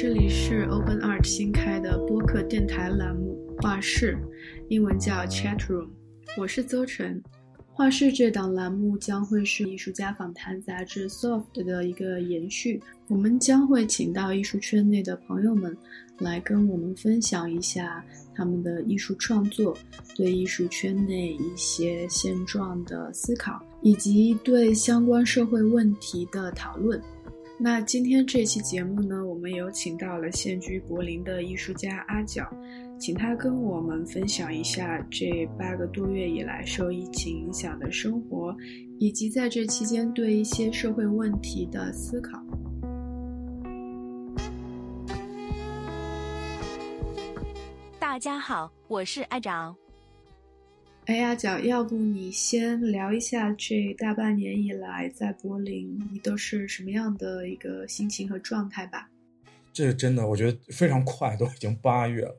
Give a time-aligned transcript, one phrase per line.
[0.00, 4.14] 这里是 Open Art 新开的播客电台栏目《画室》，
[4.68, 5.88] 英文叫 Chat Room。
[6.36, 7.20] 我是邹晨。
[7.66, 12.80] 画室这档栏目将会是艺术家访谈杂志 Soft 的一个延续。
[13.08, 15.76] 我们将会请到艺术圈内的朋友们
[16.18, 18.04] 来跟我们分享一下
[18.36, 19.76] 他们的艺术创作，
[20.14, 27.02] 对艺术圈内一些现状的思考，以及对相关社会问题的讨论。
[27.60, 32.48] 那今天这期节目呢，我们有请到了现居柏林的艺术家阿角，
[33.00, 38.56] 请他跟我们分享一下这八个多月以来受疫情影响的生活，
[39.00, 42.40] 以及在这期间对一些社会问题的思考。
[47.98, 49.74] 大家好，我是阿长。
[51.08, 59.08] 哎呀，脚，要不你先聊一下这大半年以来在柏林，你都是什么样的一个心情和状态吧？
[59.72, 62.38] 这真的，我觉得非常快，都已经八月了。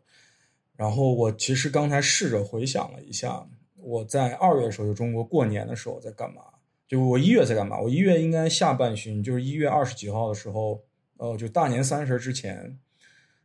[0.78, 3.44] 然后我其实刚才试着回想了一下，
[3.76, 6.44] 我在二月的时候，就中国过年的时候在干嘛？
[6.88, 7.80] 就我一月在干嘛？
[7.80, 10.80] 我一月应该下半旬，就是一月二十几号的时候，
[11.18, 12.78] 呃，就大年三十之前，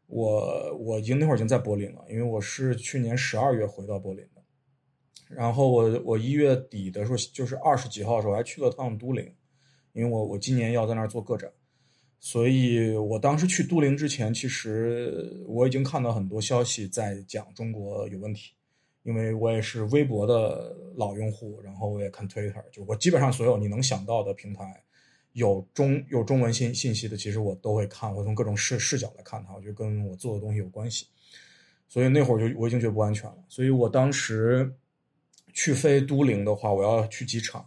[0.07, 4.23] 我我已经那会儿已经在柏林了，因为我是去年十二月回到柏林。
[5.29, 9.33] 然后我我一月底的时候，就是二十几号的时候，还去了趟都灵，
[9.93, 11.51] 因为我我今年要在那儿做个展，
[12.21, 18.53] 所以我当时去都灵之前，其实我已经看到很多消息在讲中国有问题，
[19.03, 24.83] 因为我也是微博的老用户，然后我也看 Twitter，就我基本上所有你能想到的平台
[25.33, 31.07] 有中有中文信信息的，其实我都会看，我从各种视视角来看它，我觉得跟我做的东西有关系，
[31.89, 34.73] 所以那会儿就我已经觉得不安全了，所以我当时。
[35.55, 37.67] 去飞都灵的话，我要去机场，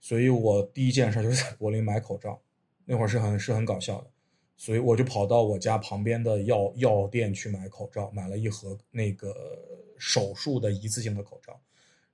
[0.00, 2.40] 所以我第一件事就是在柏林买口罩。
[2.86, 4.10] 那会儿是很是很搞笑的，
[4.56, 9.34] 所以我就跑到我家旁边的药药店去买口罩，买了一盒那个
[9.98, 11.60] 手术的一次性的口罩。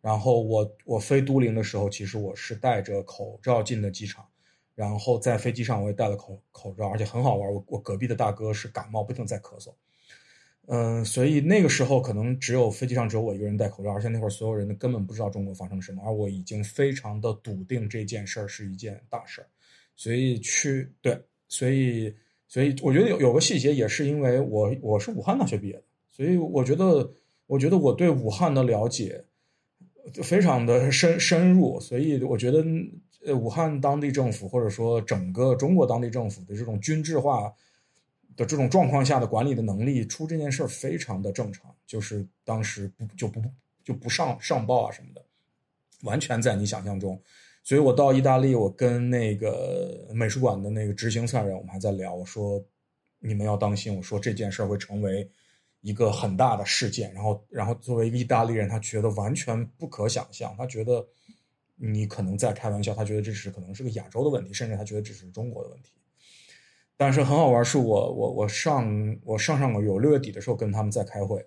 [0.00, 4.26] 然后我我飞都灵的时候，其实我是戴着口罩进的机场，
[4.75, 7.53] 然后在飞机上我也戴了口口罩，而且很好玩。
[7.53, 9.75] 我我隔壁的大哥是感冒，不停在咳嗽。
[10.72, 19.48] 嗯，所以那个时候可能只有飞机上只有我一个人戴口罩，而且那会儿所有人根本不知道中国发生什么，而我已经非常的笃定这件事儿是一件大事儿，
[19.97, 22.14] 所以去对，所以
[22.47, 27.10] 所以我觉得有有个细节也是因为我我是武汉大学毕业的，所以我觉得
[27.48, 29.25] 我觉得我对武汉的了解
[30.22, 32.64] 非常的深深入，所以我觉得
[33.26, 37.53] 呃武汉当地政府或者说整个中国当地政府的这种军制化。
[38.40, 43.42] 的这种状况下的管理的能力出这件事儿非常的正常，就是当时不就不
[43.84, 45.22] 就不上上报啊什么的，
[46.04, 47.20] 完全在你想象中。
[47.62, 52.64] 所以我到意大利，我跟那个美术馆的那个执行策人，我们还在聊，我说
[53.18, 55.30] 你们要当心，我说这件事儿会成为
[55.82, 57.12] 一个很大的事件。
[57.12, 61.06] 然后，然后作为一个意大利人，他觉得完全不可想象，他觉得
[61.76, 65.92] 你可能在开玩笑，他觉得这是可能是个亚洲的问题，甚至他觉得这是中国的问题。
[67.00, 71.42] 但是很好玩，是我我我上我上上个月六月底的时候跟他们在开会，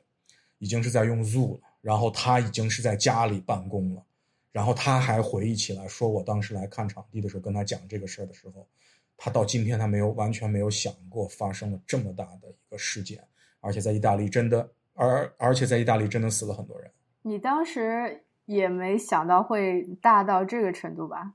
[0.57, 4.03] 已经是在用 Zoom 了，然后他已经是在家里办公了，
[4.51, 8.67] 然后他还回忆起来说，我当时来看场地的时候跟他讲这个事儿的时候，
[9.15, 13.23] 他到今天他没有完全没有想过发生了这么大的一个事件，
[13.59, 16.89] 而且在意大利真的，而而且在意大利真的死了很多人。
[17.21, 21.33] 你当时也没想到会大到这个程度吧？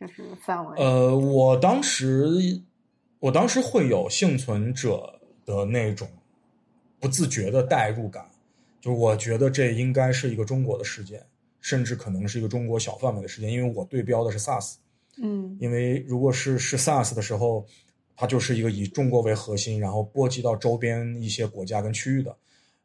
[0.00, 0.82] 就是范围。
[0.82, 2.64] 呃，我当时。
[3.18, 6.06] 我当时会有幸存者的那种
[7.00, 8.28] 不自觉的代入感，
[8.80, 11.24] 就是我觉得这应该是一个中国的事件，
[11.60, 14.74] 甚至可能是一个中国小范围的事件，因为我对标的是 SARS。
[15.18, 17.66] 嗯，因为如果是是 SARS 的时候，
[18.14, 22.36] 它就是一个以中国为核心，然后波及到周边一些国家跟区域的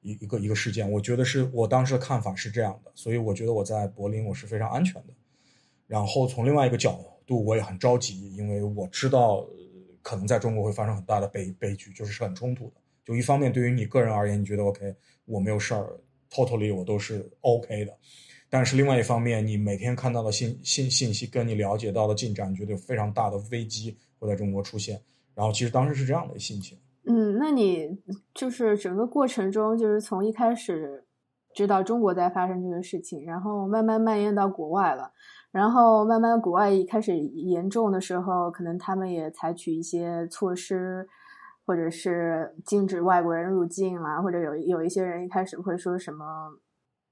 [0.02, 0.90] 一一个一个事件。
[0.90, 5.14] 我觉得是我当时的看法是这样的，所以我觉得我在柏林我是非常安全的。
[5.88, 9.46] 然后从另外一个角度，我也很着急，因为我知道。
[10.02, 12.74] 可能在中国会发生很大的悲悲剧，就是是很冲突的。
[13.04, 14.96] 就一方面，对于你个人而言，你觉得 OK，
[15.26, 16.00] 我没有事儿
[16.30, 17.94] ，totally 我都是 OK 的。
[18.50, 25.02] 但是另外一方面，你每天看到的信信信息，跟你了解到的进展，你觉得有非常大的危机会在中国出现。
[25.34, 26.78] 然后其实当时是这样的心情。
[27.06, 27.90] 嗯，那你
[28.34, 31.04] 就是整个过程中，就是从一开始
[31.56, 35.12] 知道中国在发生这个事情，然后慢慢蔓延到国外了。
[35.52, 41.08] 然后慢慢国外一开始严重的时候，可能他们也采取一些措施，
[41.66, 46.26] 或者是禁止外国人入境啦，或者有有一些人一开始会说什么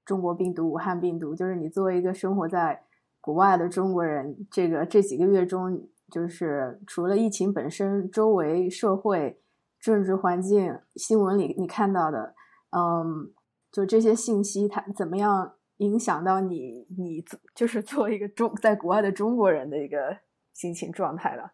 [0.06, 1.34] 中国病毒、武汉病毒。
[1.34, 2.82] 就是你作为一个生活在
[3.20, 9.38] 国外的中国人，这个这几个月中，就是除了疫情本身，周围社会
[9.78, 12.34] 政治环境、新闻里你看到的，
[12.70, 13.30] 嗯，
[13.70, 16.86] 就这些信息，它怎么样影响到你？
[16.98, 17.24] 你
[17.54, 20.18] 就是作为一个中在国外的中国人的一个
[20.52, 21.52] 心情状态了。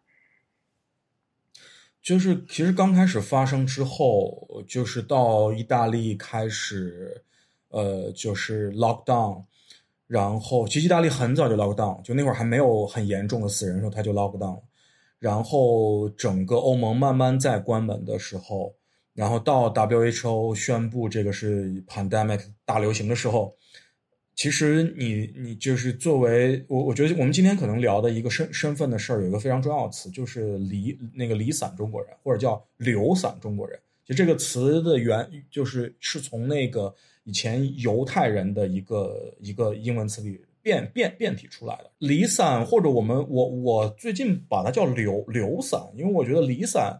[2.01, 7.23] 就是其实刚开始发生之后，就是到意大利开始，
[7.69, 9.43] 呃，就是 lock down，
[10.07, 14.63] 然后其实意大利很早就 lock down，就那会儿还没有很严重的死人的时候，他就 lock down 了。
[15.19, 18.75] 然后整个欧盟慢慢在关门的时候，
[19.13, 23.55] 然后到 WHO 宣布这个是 pandemic 大流行的时候。
[24.37, 33.77] 其实你你就是作为我，我觉得我们今天可能聊的一个身身份的事儿，有一个非常重要的词，就是离那个离散中国人，或者叫流散中国人。
[34.05, 36.93] 就这个词的原就是是从那个
[37.23, 41.89] 以前犹太人的一个一个英文词里变变变体出来的。
[41.97, 46.95] 离散或者我们我我最近把它叫流流散，因为我觉得离散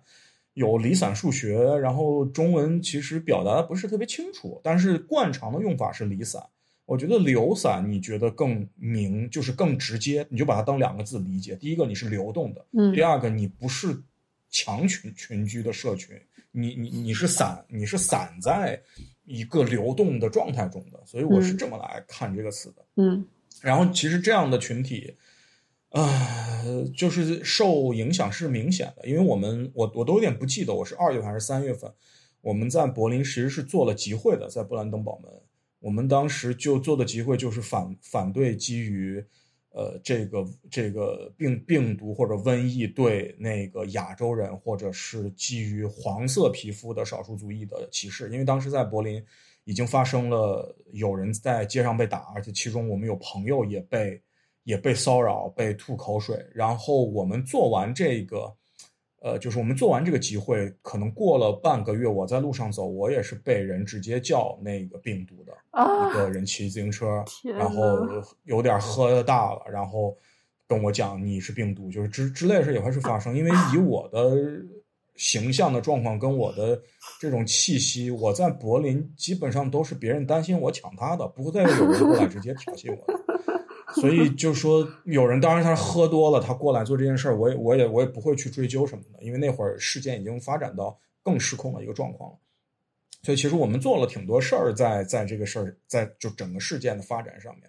[0.56, 6.42] 有离散数学，然后中文其实表达的不是特别清楚，但是惯常的用法是离散。
[6.88, 11.54] 我觉得流散，你觉得更明，就是更直接，你就把它当两个字理解。
[11.58, 14.02] 第一个，你是流动的；嗯，第二个，你不是
[14.50, 16.18] 强群群居的社群，
[16.54, 18.82] 你你你是散，你是散在
[19.26, 20.98] 一个流动的状态中的。
[21.06, 22.86] 所以我是这么来看这个词的。
[22.96, 23.26] 嗯，
[23.62, 25.14] 然后其实这样的群体，
[25.90, 26.64] 啊，
[26.96, 31.92] 就是受影响是明显的，因为我们我我都有点不记得我是二月份还是三月份，
[32.40, 35.30] 我们在柏林其实是做了集会的，在布兰登堡门。
[35.80, 39.24] 我们当时就做的集会就是反反对基于，
[39.70, 49.24] 呃，这个这个病病毒或者瘟疫对那个亚洲人或者是基于黄色皮肤的少数族裔的歧视，因为当时在柏林
[49.66, 54.22] 已经发生了有人在街上被打，而且其中我们有朋友也被
[54.64, 58.56] 也被骚扰、被吐口水，然后我们做完这个。
[59.28, 65.52] 呃，就是我们做完这个集会，可能过了半个月，我在路上走，我也是被人直接叫那个病毒的
[66.10, 68.00] 一个人骑自行车， 然后
[68.46, 70.16] 有点喝大了，然后
[70.66, 73.36] 跟我讲你是病毒，就是之之类的事也会是发生。
[73.36, 74.34] 因为以我的
[75.18, 76.82] 形象的状况跟我的
[77.20, 83.17] 这种气息，我在柏林基本上都是别人担心我抢他的，不会再有人过来直接挑衅我。
[83.96, 92.38] 所以就说有人，当然他喝多了，他过来做这件事儿，我也我也我也不会去追究什么的，因为那会儿事件已经发展到更失控的一个状况了。
[93.24, 97.64] 所以其实我们做了挺多事儿，在在这个事儿，在就整个事件的发展上面。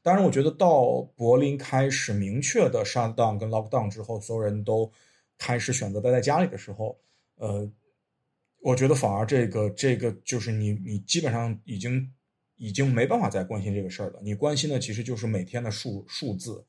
[0.00, 4.88] 当然，我觉得到柏林开始明确的 shut down 跟 lock down 之后，所有人都
[5.36, 6.96] 开始选择待在家里的时候，
[7.34, 7.68] 呃，
[8.60, 12.12] 我觉得反而这个这个就是你你基本上已经。
[12.56, 14.20] 已经没办法再关心这个事儿了。
[14.22, 16.64] 你关心的其实就是每天的数数字，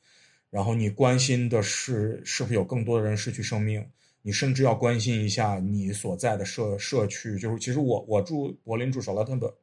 [0.49, 3.85] 然后你关心的是是不是有更多的人失去生命。
[4.21, 7.37] 你甚至要关心一下你所在的社社区。
[7.37, 9.53] 就是其实我我住柏林住少拉滕堡，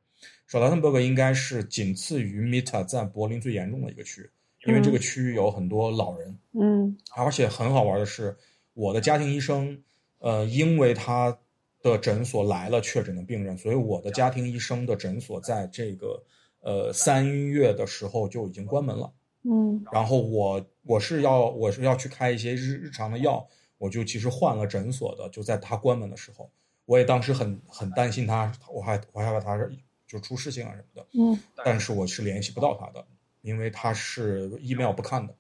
[0.47, 4.31] 少拉滕堡应该是仅次于 Mita 在柏林最严重的一个区，
[4.67, 6.39] 因为这个区域有很多老人。
[6.53, 8.37] 嗯，而且很好玩的是，
[8.75, 9.83] 我的家庭医生，
[10.21, 11.39] 呃，因为他。
[11.83, 16.25] 的诊所来了确诊的病人，所以我的家庭医生的诊所在这个
[16.61, 19.13] 呃三月的时候就已经关门了。
[19.43, 23.45] 嗯，然后我我是要我是要去开一些日日常的药，
[23.79, 26.49] 我就其实换了诊所的，就在他关门的时候，
[26.85, 29.59] 我也当时很很担心他，我还我害怕他
[30.07, 31.07] 就出事情啊什么的。
[31.15, 33.05] 嗯，但是我是联系不到他的，
[33.41, 35.35] 因为他是 email 不看的。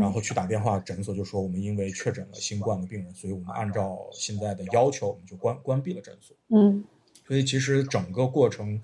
[0.00, 6.36] 然后去打电话，诊所就说我们因为确诊了新冠的病人，所以我们按照现在的要求，我们就关关闭了诊所。
[6.48, 6.84] 嗯，
[7.26, 8.80] 所以其实整个过程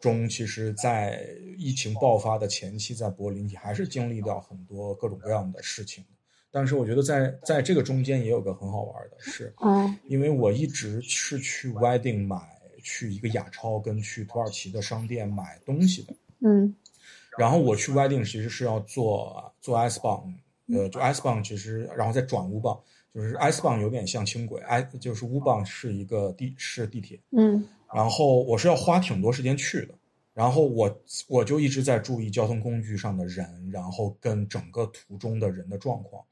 [0.00, 1.24] 中，其实，在
[1.56, 6.04] 疫情爆发的前期，在柏林，你还是经历到很多各种各样的事情。
[6.50, 12.36] 但是我觉得在在这个中间也有个很好玩的是，嗯，因为我一直是去 Wedding 买
[12.82, 16.14] 去一个亚超跟去土耳其的商店买东西的。
[16.40, 16.74] 嗯。
[17.38, 20.30] 然后我去 Wedding 其实是要做做 S 棒，
[20.66, 22.78] 呃，就 S 棒其实然后再转乌棒，
[23.14, 29.94] 就是 S 棒有点像轻轨，I 就是乌棒是一个地是地铁，嗯，然后我是要花挺多时间去的，
[30.34, 36.22] 然后我我就一直在注意交通工具上的人，然后跟整个途中的人的状况，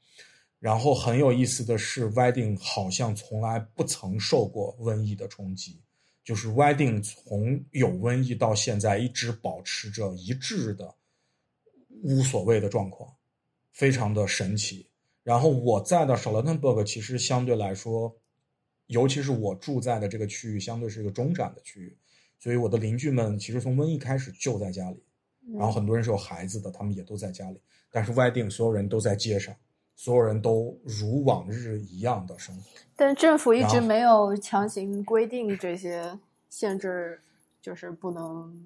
[0.59, 5.79] 然后很有意思的是，Wedding 好像从来不曾受过瘟疫的冲击。
[6.23, 10.93] 就是 Wedding 从有瘟疫到现在一直保持着一致的
[12.03, 13.11] 无所谓的状况，
[13.71, 14.87] 非常的神奇。
[15.23, 18.15] 然后我在的 Charlottenburg 其实相对来说，
[18.87, 21.97] 尤其是我住在的这个区域，相对是一个中产的区域，
[22.39, 25.03] 所以我的邻居们其实从瘟疫开始就在家里，
[25.53, 27.61] 然后很多人是有孩子的，他们也都在家里。
[27.91, 29.55] 但是 Wedding 所有人都在街上，
[29.95, 32.63] 所有人都如往日一样的生活。
[32.95, 36.17] 但政府一直没有强行规定这些
[36.49, 37.21] 限制，
[37.61, 38.65] 就是不能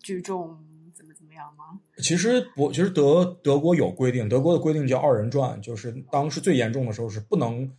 [0.00, 0.79] 聚众怎
[1.30, 1.80] 么怎么样吗？
[1.98, 7.70] 其实我其实德德国有规定，德国的规定叫二人转，就是当时最严重的时候是不能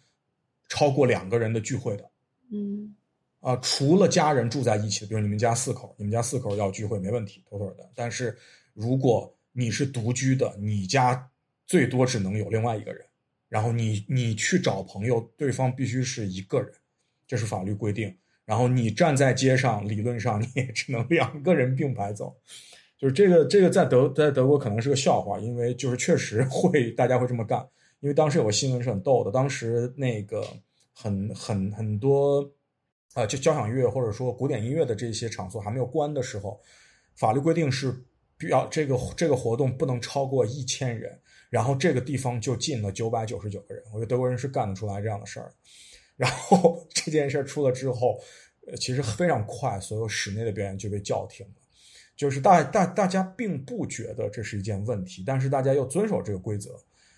[0.70, 2.10] 超过两个人的聚会的。
[2.52, 2.96] 嗯
[3.42, 7.90] 啊、除了家人住在一起的，比如你们家四口，你们家四口要聚会没问题，妥妥的。
[7.96, 8.38] 但是
[8.74, 11.28] 如果你是独居的，你家
[11.66, 13.04] 最多只能有另外一个人，
[13.50, 16.72] 然后你你去找朋友，对方必须是一个人，
[17.28, 18.16] 这是法律规定。
[18.46, 22.36] 然后你站在街上，理论上你也只能两个人并排走。
[23.02, 27.68] 就是这个，这个在德在德国可能是个笑话，因为就是确实会 大家会这么干。
[28.00, 30.46] 因为当时有个新闻是很逗的，当时那个
[30.94, 32.48] 很很很多
[33.14, 36.62] 啊、就交响乐或者说古典音乐的这些场所还没有关的时候，
[37.16, 37.92] 法律规定是
[38.38, 43.84] 必要这个这个活动不能超过一千人，然后这个地方就进了九百九十九个人。
[43.94, 45.52] 我觉得德国人是干得出来这样的事儿。
[46.16, 48.20] 然后 这件事儿出了之后，
[48.68, 51.61] 呃，其实非常快，所有室内的表演就被叫停了。
[52.22, 56.70] 就是大大大家并不觉得这是一件问题，但是大家要遵守这个规则，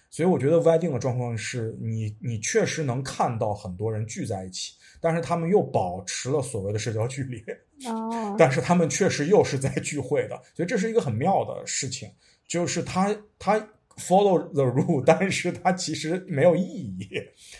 [0.10, 7.44] 所以我觉得 Wedding 的状况是你你确实能看到很多人聚在一起，但是他们又保持了所谓的社交距离，
[7.86, 12.10] 哦，但是他们确实又是在聚会的，所以这是一个很妙的事情，
[12.48, 13.60] 就是他他
[13.98, 17.08] follow the rule， 但是它其实没有意义，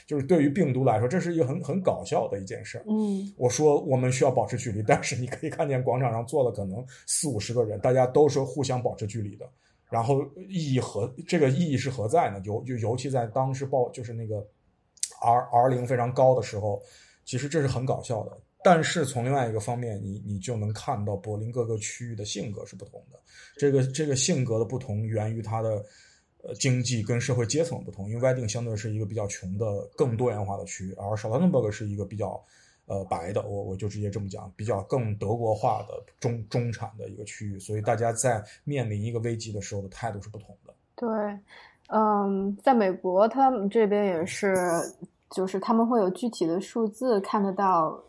[0.08, 2.86] 就是对于病毒来说，这是一个很很搞笑的一件事儿。
[2.88, 9.50] 嗯我说我们需要保持距离，但是你可以看见广场上坐了可能四五十个人，大家都说互相保持距离的。
[9.90, 12.42] 然后意义何这个意义是何在呢？
[12.46, 14.38] 尤就尤其在当时报就是那个
[15.22, 16.82] R R 零非常高的时候，
[17.26, 18.36] 其实这是很搞笑的。
[18.64, 23.20] 但是从另外一个方面，你你就能看到柏林各个区域的性格是不同的。
[23.58, 25.84] 这个这个性格的不同源于它的
[26.44, 28.10] 呃经济跟社会阶层的不同。
[28.10, 32.40] 因为 Wedding 相对是一个比较穷的、更多元化的区域，而 s c h a l e n b e r g 是一个比较
[32.86, 37.58] 呃白的，我我就直接这么讲，比较更德国化的中中产的一个区域。
[37.58, 40.74] 所以大家在面临一个危机的时候的态度是不同的。
[40.96, 41.10] 对，
[41.88, 44.56] 嗯，在美国他们这边也是，
[45.32, 48.04] 就是他们会有具体的数字看得到。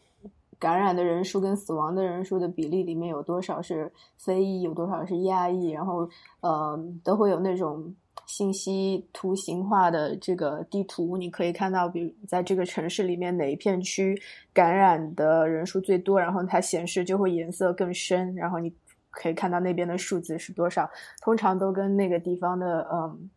[0.57, 6.09] 感染的人数跟死亡的人数的比例里面有多少是非裔，有多少是亚裔，然后
[6.41, 7.95] 呃都会有那种
[8.27, 14.21] 信息图形化的这个地图，你可以看到，比如在这个城市里面哪一片区
[14.53, 18.75] 感染的人数最多，然后它显示就会颜色更深，然后你
[19.11, 20.89] 可以看到那边的数字是多少，
[21.23, 23.31] 通常都跟那个地方的嗯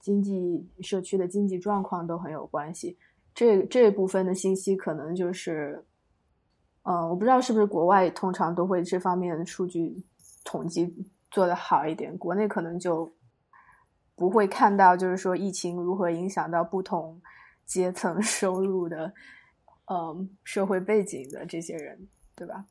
[0.00, 2.96] 经济社区的经济状况都很有关系。
[3.34, 5.84] 这这部分的信息可能就是。
[6.84, 9.94] 嗯，我不知道是不是国外通常都会这方面的数据
[10.42, 10.90] 统计
[11.30, 13.12] 做得好一点，国内可能就
[14.18, 17.20] 不会看到，就是说疫情如何影响到不同
[17.64, 19.12] 阶层 收入的，
[19.86, 22.66] 嗯，社会背景的这些人，对吧？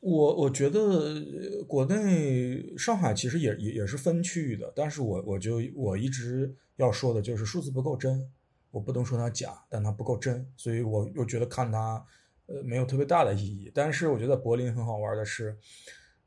[0.00, 8.28] 我我觉得国内上海其实也也也是分区域的，但是我我就我一直要说的就是数字不够真，
[8.70, 12.04] 我不能说它假，但它不够真，所以我又觉得看它。
[12.46, 13.72] 呃，没有特别大的意义。
[13.74, 15.56] 但是我觉得柏林很好玩的是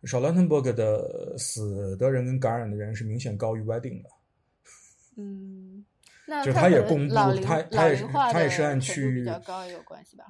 [0.01, 4.09] s c h a l e n b e r g 的死的人跟感染的人是明显高于 Wedding 的。
[5.17, 5.83] 嗯，
[6.25, 10.25] 那就他也公布，他他他也是他也是按区域比较高也有关系吧？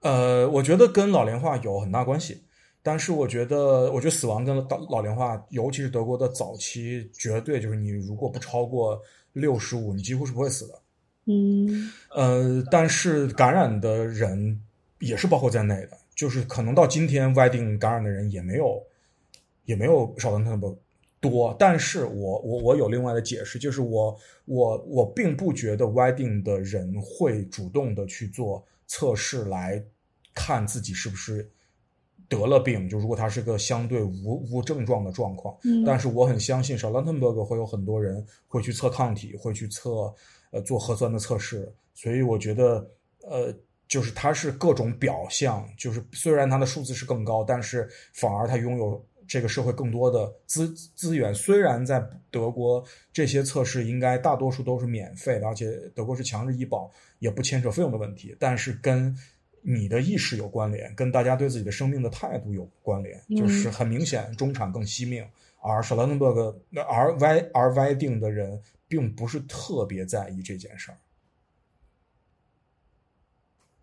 [0.00, 2.44] 呃，我觉得跟老龄化有很大关系。
[2.82, 9.00] 但是我觉得，我觉得死亡跟老老龄化，尤其是德国的早期，绝对就是你如果不超过
[9.32, 10.74] 六十五，你几乎是不会死的。
[11.26, 14.60] 嗯，呃，但是感染的人。
[15.00, 18.82] 也是包括在内的，就是可能到今天外定感染的人也没有，
[19.66, 20.74] 也没有少的那么
[21.28, 21.56] 多。
[21.58, 29.82] 但是我我我有另外的解释，就是我我我并不觉得外定的人会主动的去做测试来
[30.34, 31.50] 看自己是不是
[32.28, 32.88] 得了病。
[32.88, 40.14] 就如果他是个相对无无症状的状况，嗯、但是我很相信 s c h a l e n b e r g 会有很多人会去测抗体，会去测
[40.50, 42.86] 呃做核酸的测试，所以我觉得
[43.22, 43.54] 呃。
[43.86, 51.34] 就是它是各种表象，就是虽然它的数字是更高，但是反而它拥有这个社会更多的资资源。
[51.34, 59.16] 虽然在德国这些测试应该大多数都是免费的，而且德国是强制医保，也不牵扯费用的问题，但是跟
[59.62, 63.18] 你的意识有关联，跟大家对自己的生命的态度有关联。
[63.28, 65.26] 嗯、就是很明显，中产更惜命，
[65.62, 70.98] 而 l e n b e r g 而 Y 而 Y 定的人并不是特别在意这件事儿。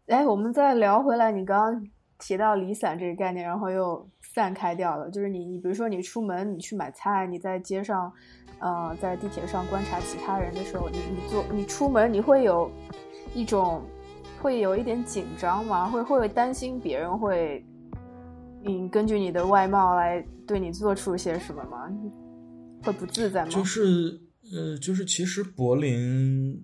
[0.07, 1.87] 哎，我们再聊回来，你刚刚
[2.21, 5.09] 提到离散这个概念，然后又散开掉了。
[5.09, 8.13] 就是你，你比如说你出门，你去买菜，你在街上，
[8.59, 12.69] 呃，在地铁上观察其他人的时候，你你做你出门，你会有
[13.33, 13.81] 一种
[14.39, 15.89] 会有一点紧张吗？
[15.89, 17.65] 会会担心别人会，
[18.65, 21.91] 嗯，根据你的外貌来对你做出些什么吗？
[22.83, 23.49] 会不自在吗？
[23.49, 24.21] 就是
[24.53, 26.63] 呃，就是其实柏林。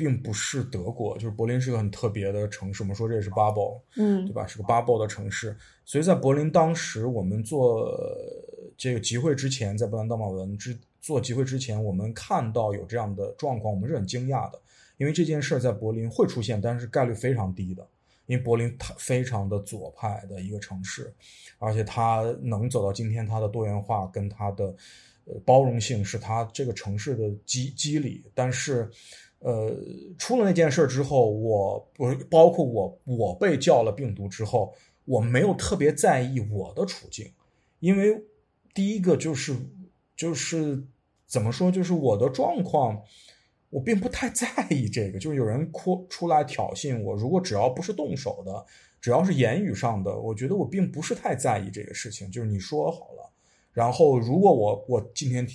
[0.00, 2.82] 并不是德国，就是柏林是个很特别的城市。
[2.82, 4.46] 我们说这也是 bubble，嗯，对吧？
[4.46, 5.54] 是个 bubble 的城市。
[5.84, 7.86] 所以在柏林当时，我们做
[8.78, 14.58] 这个集会之前，在布兰道马文之做集会之前，我们看到有这样的状况，我们是很惊讶的，
[14.96, 17.86] 因为这件事在柏林会出现，但是概率非常低的。
[18.24, 21.12] 因为柏林它非常的左派的一个城市，
[21.58, 24.74] 而且它能走到今天，它的多元化跟它的
[25.26, 28.90] 呃包容性是它这个城市的基基理，但是。
[29.40, 29.74] 呃，
[30.18, 34.74] 出了那件事之后，我我包括我我被叫了病毒之后，
[35.06, 37.32] 我没有特别在意我的处境，
[37.78, 38.22] 因为
[38.74, 39.56] 第一个就是
[40.14, 40.84] 就是
[41.26, 43.02] 怎么说，就是我的状况，
[43.70, 45.18] 我并不太在意这个。
[45.18, 48.66] 就是有人哭出来挑衅我，如果只要不是动手的，
[49.00, 52.30] 只要是言语上的，我觉得我并不是太在意这个事情。
[52.30, 53.32] 就是你说好了，
[53.72, 55.48] 然后如果我我今天。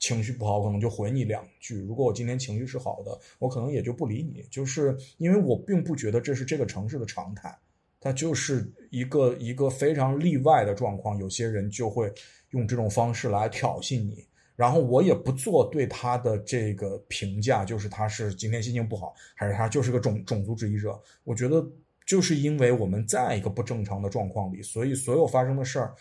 [0.00, 1.76] 情绪不好，可能就回你两句。
[1.82, 4.42] 如果我今天情绪是好的，我可能也就不理你。
[4.50, 7.54] 就是因为我并不觉得这是这个城市的常态，
[8.00, 11.18] 它就是一个一个非常例外的状况。
[11.18, 12.10] 有些人就会
[12.50, 14.24] 用这种方式来挑衅你，
[14.56, 20.98] 然后我也不做对他的这个评价，就是他是今天心情不好，还是他就是个种种族主义者。
[21.24, 21.62] 我觉得
[22.06, 25.94] 就是因为我们在一个不正常的状况里，所以所有发生的事儿。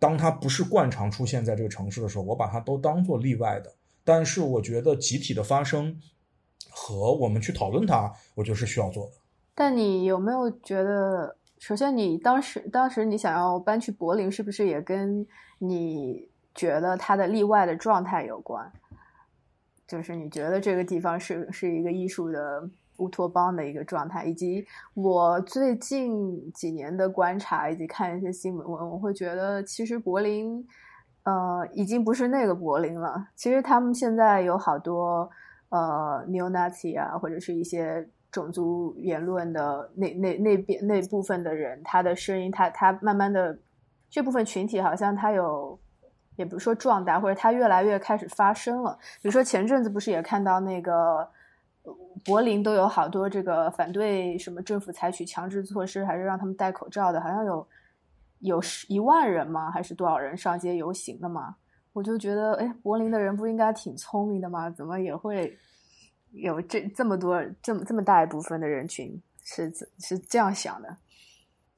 [0.00, 3.72] 当它不是惯常出现在这个城市的时候，我把它都当做例外的。
[4.02, 6.00] 但是我觉得集体的发生
[6.70, 9.12] 和我们去讨论它，我觉得是需要做的。
[9.54, 15.24] 但你有没有觉得，首先你当时当时你想要搬去柏林，是不是也跟
[15.58, 18.72] 你觉得它的例外的状态有关？
[19.86, 22.68] 就是你觉得这个地方是是一个艺术的。
[23.00, 30.64] 乌托邦的一个状态，以及我最近几年的观察以及看一些新闻，我我会觉得，其实柏林，
[31.24, 33.28] 呃，已经不是那个柏林了。
[33.34, 35.28] 其实他们现在有好多
[35.70, 43.58] 呃，neo-Nazi 啊，或者是一些种族言论的那那那边那部分的人，他的声音，他他慢慢的
[44.10, 45.78] 这部分群体好像他有，
[46.36, 48.98] 也不是说壮大，或者他越来越开始发声了。
[49.22, 51.26] 比如说前阵子不是也看到那个。
[52.24, 57.66] 柏林都有好多这个反对什么政府采取强制措施，还是让他们戴口罩的，好像有
[58.40, 59.70] 有十一万人吗？
[59.70, 61.56] 还是多少人上街游行的吗？
[61.92, 64.68] 我就觉得，哎，柏林的人不应该挺聪明的吗？
[64.70, 65.56] 怎么也会
[66.32, 70.96] 有这这么多这么这么大一部分的人群是是这样想的？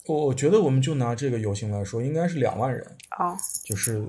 [0.08, 4.04] 我我觉得我们就拿这个游行来说，应该是两万人啊，就是。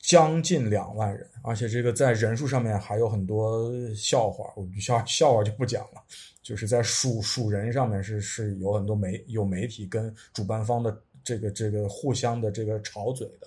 [0.00, 6.02] 将近两万人，而且这个在人数上面还有很多笑话，我们笑笑话就不讲了。
[6.42, 13.46] 就是在数数人上面是是有很多媒有媒体跟主办方的这个这个互相的这个吵嘴的。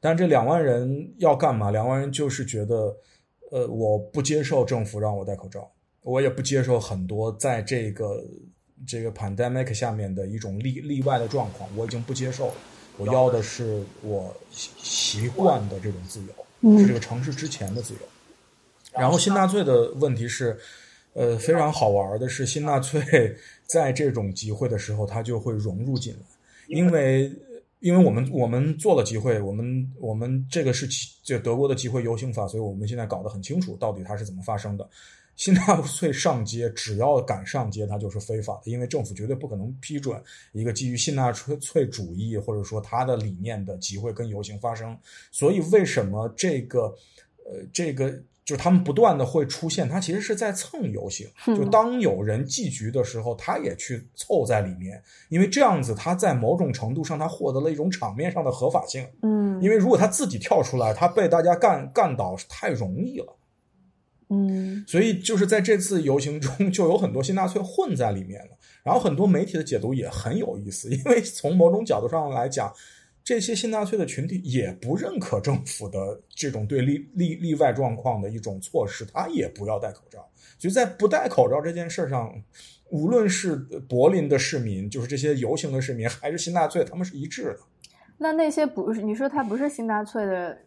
[0.00, 1.70] 但这两万人要干嘛？
[1.70, 2.94] 两万人就是觉得，
[3.50, 5.68] 呃，我不接受政府让我戴口罩，
[6.02, 8.22] 我也不接受很多在这个
[8.86, 12.54] 这个 pandemic 下面的一种例例外的状况，我已经不接受了。
[12.98, 18.00] 我要的是我习习惯的这种自由，是这个城市之前的自由。
[18.92, 20.58] 然后新纳粹的问题是，
[21.12, 26.20] 呃，非常好玩的是，新纳粹在这种集会的时候，他就会融入进来，
[26.68, 27.30] 因为
[27.80, 30.88] 因为我们我们做了集会，我们我们这个是
[31.22, 34.88] 就德国的集会游行法，所以我们现在搞得很清楚，到底它是怎么发生的。
[35.36, 40.20] 新纳粹上街，只要敢上街，他就是非法的，因为政府绝对不可能批准
[40.52, 44.96] 一个基于新纳粹主义或者说他的理念的集会跟游行发生。
[45.30, 46.84] 所以，为什么这个，
[47.44, 48.10] 呃，这个
[48.46, 51.28] 就是他们不断的会出现，他其实是在蹭游行。
[51.46, 59.06] 就当有人祭局的时候，他也去凑在里面，因为这样子他在某种程度上他获得了一种场面上的合法性。
[59.22, 63.36] 嗯，因为如果他自己跳出来，他被大家干干倒是太容易了。
[64.28, 68.50] 嗯，所以就是在这次游行中，就有很多新纳粹混在里面了。
[68.82, 72.72] 然后很多媒体的解读也很有意思，因为从某种角度上来讲，
[73.22, 80.28] 这些新纳粹的群体也不认可政府的这种对例例例外状况的一种措施，他也不要戴口罩。
[80.58, 82.32] 所以在不戴口罩这件事上，
[82.90, 83.54] 无论是
[83.88, 87.58] 柏林的市民，就是这些游行的市民，还是新纳粹，他们是一致的。
[88.18, 90.58] 那那些不是你说他不是新纳粹的，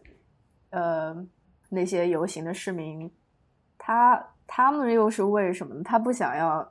[0.70, 1.26] 呃，
[1.68, 3.10] 那些游行的市民。
[3.82, 5.80] 他他们又是为什么呢？
[5.82, 6.70] 他不想要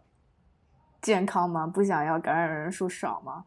[1.01, 1.65] 健康吗？
[1.65, 3.43] 不想要感染人数少吗？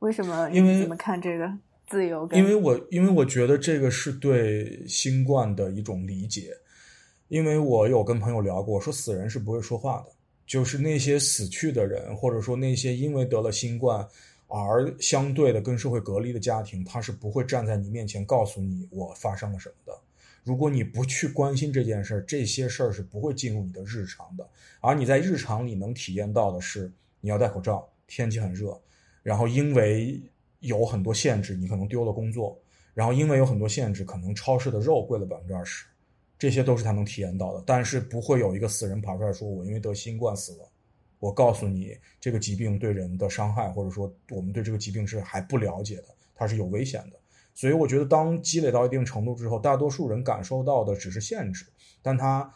[0.00, 0.50] 为什么？
[0.50, 1.48] 因为怎么看这个
[1.86, 2.28] 自由？
[2.32, 6.50] 因为我因为我觉得这个是对新冠的一种理解。
[7.28, 10.12] 因为我有跟朋友聊过，说死人是不会说话的，
[10.46, 14.06] 就是那些死去的人，或者说那些因为得了新冠
[14.46, 19.98] 而相对的跟社会隔离的家庭，他是不会站在你面前告诉你我发生了什么的。
[20.44, 24.48] 如果你不去关心这件事儿，这些事儿是不会进入你的日常的。
[24.80, 28.78] 而你在日常里能体验到的是，你要戴口罩，天气很热，
[29.22, 30.22] 然后因为
[30.60, 32.60] 有很多限制，你可能丢了工作，
[32.92, 35.86] 然后因为有很多限制，可能超市的肉贵了百分之二十。
[36.38, 40.68] 这些都是他能体验到的，但是不会有一个死人跑出来说：“我因为得新冠死了。”
[41.20, 47.18] 我告诉你，这个疾病对人的伤害，或者说我们对这个疾病是还不了解的，它是有危险的。
[47.54, 51.64] 所以我觉得，当积累到一定程度之后，大多数人感受到的只是限制，
[52.02, 52.52] 但他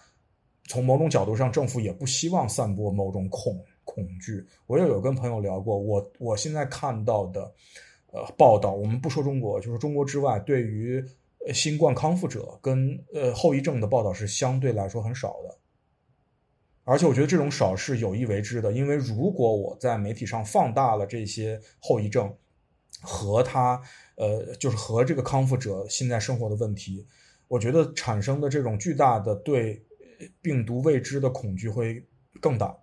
[0.68, 4.44] 从某种角度上，政府也不希望散播某种恐恐惧。
[4.66, 7.52] 我也有跟朋友聊过，我我现在看到的
[8.12, 11.02] 呃报道，我们不说中国，就是中国之外，对于。
[11.54, 15.56] 新冠康复者跟呃后遗症的报道是相对来说很少的，
[16.84, 22.30] 而且我觉得这种少是有意为之的，因为如果我在媒体上放大了这些后遗症
[23.00, 23.80] 和他
[24.16, 27.06] 呃就是和这个康复者现在生活的问题，
[27.48, 29.84] 我觉得产生的这种巨大的对
[30.40, 32.04] 病毒未知的恐惧会
[32.40, 32.76] 更大，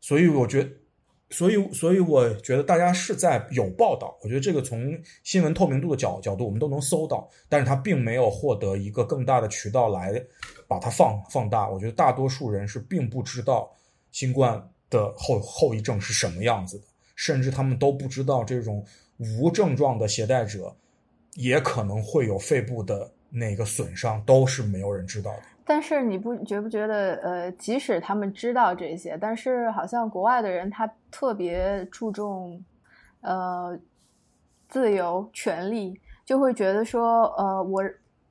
[0.00, 0.68] 所以我觉。
[1.30, 4.16] 所以，所以我觉得大家是在有报道。
[4.22, 10.10] 我觉得这个从新闻透明度的角角度，我们都能搜到，但是它并没有获得一个更大的渠道来
[10.66, 11.68] 把它放放大。
[11.68, 13.70] 我觉得大多数人是并不知道
[14.10, 16.86] 新冠的后后遗症是什么样子的，
[17.18, 18.84] 甚至他们都不知道这种
[19.18, 20.72] 无症状的携带者
[21.34, 25.42] 也可能会有肺部的那个损伤，都是没有人知道的。
[25.64, 32.64] 但是你不觉不觉得，呃，即使他们知道这些，但是好像国外的人他特别注重，
[33.20, 33.76] 呃，
[34.68, 37.82] 自由权利，就会觉得说，呃，我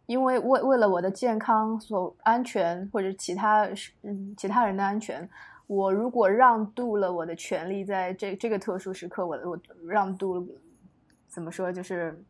[0.06, 3.70] 因为为为了我的健康所安全或者其他
[4.04, 5.30] 嗯其他人的安全，
[5.68, 10.48] 我如果让渡了我的权利，在这这个特殊时刻，我我让渡
[11.28, 12.24] 怎么说，就是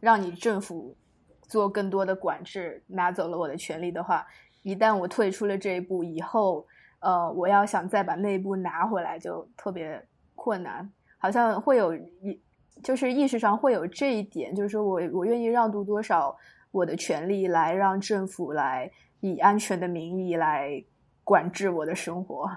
[0.00, 0.96] 让你政府
[1.42, 4.26] 做更多的管制，拿走了我的权利的话。
[4.62, 6.66] 一旦我退出了这一步以后，
[6.98, 12.38] 呃，我要想再把那一步拿回来就特别困难，好像会有一，
[12.82, 16.36] 就是意识上会有这一点，就是说我我愿意让渡多少
[16.72, 20.84] 我的权利来让政府来以安全的名义来
[21.24, 22.50] 管制我的生活。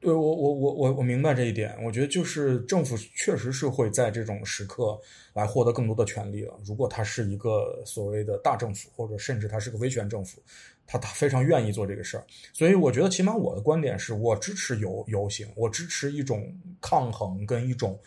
[0.00, 4.96] 对我我我我我明白这一点，我觉得就是政府确实是会在这种时刻
[5.34, 6.56] 来获得更多的权利了。
[6.64, 10.40] 如果他是一个所谓的大政府，或者甚至他是个威权政府，
[10.86, 12.24] 他他非常愿意做这个事儿。
[12.52, 17.98] 所以我觉得，起码我的观点是我支持游游行，我支持一种抗衡跟一种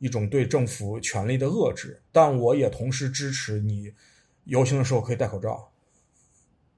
[0.00, 3.94] 一种对政府权力的遏制，但我也同时支持你
[4.44, 5.70] 游行的时候可以戴口罩。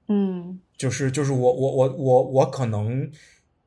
[0.07, 3.11] 嗯，就是就是我我我我我可能。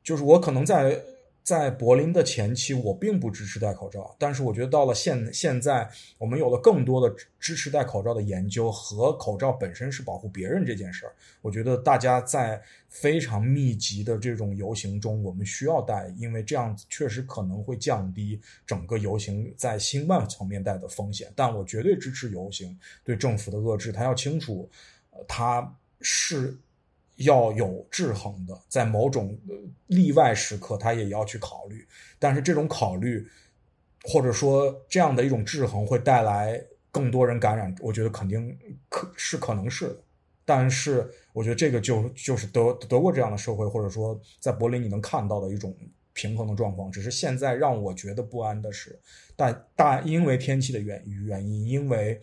[0.05, 0.97] 就是我可能在
[1.43, 5.87] 在柏林的前期，我并不支持戴口罩，但是我觉得到了现现在，
[6.17, 21.31] 我们有了更多的支持戴口罩的研究和口罩本身是保护别人这件事儿，我觉得大家在非常密集的这种游行中，我们需要戴，因为这样子确实可能会降低整个游行在新冠层面带的风险。
[21.35, 24.69] 但我绝对支持游行对政府的遏制，他要清楚，
[25.27, 26.55] 他是。
[27.17, 29.37] 要有制衡的，在某种
[29.87, 31.87] 例外时刻，他也要去考虑。
[32.19, 33.25] 但是这种考虑，
[34.03, 38.57] 或者说这样的一种制衡，会带来更多人感染，我觉得肯定
[38.89, 39.97] 可是可能是的。
[40.43, 45.73] 但是我觉得这个就就是德德国这样的社会，或者说在柏林你能看到的一种
[46.11, 46.91] 平衡的状况。
[46.91, 48.99] 只是现在让我觉得不安的是，
[49.37, 52.19] 但但因为天气的原原因，因为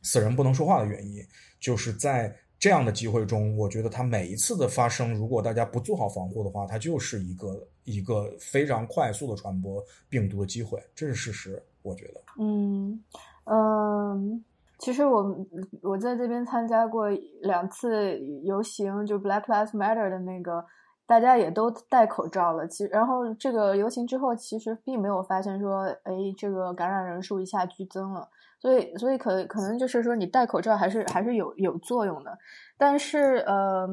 [0.00, 1.22] 死人不能说话的原因，
[1.60, 2.34] 就是在。
[2.62, 11.60] 这样的机会中，我觉得它每一次的发生，如果大家不做好防护的话，它就是一个一个非常快速的传播病毒的机会，这是事实。
[11.82, 13.02] 我觉得，嗯
[13.46, 14.44] 嗯，
[14.78, 15.44] 其实我
[15.82, 17.08] 我在这边参加过
[17.40, 20.64] 两次游行，就 Black Lives Matter 的那个，
[21.04, 22.68] 大家也都戴口罩了。
[22.68, 28.28] 其然后这个游行之后，其实并没有发现说，哎，这个感染人数一下剧增了。
[28.62, 32.38] 所以，所以可可能就是说，你戴口罩还是还是有有作用的。
[32.78, 33.88] 但是，呃，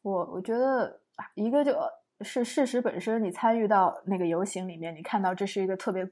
[0.00, 0.98] 我我觉得
[1.34, 1.78] 一个就
[2.22, 6.08] 是事实本身，你参与到那个游行里面，你看到这是一个特别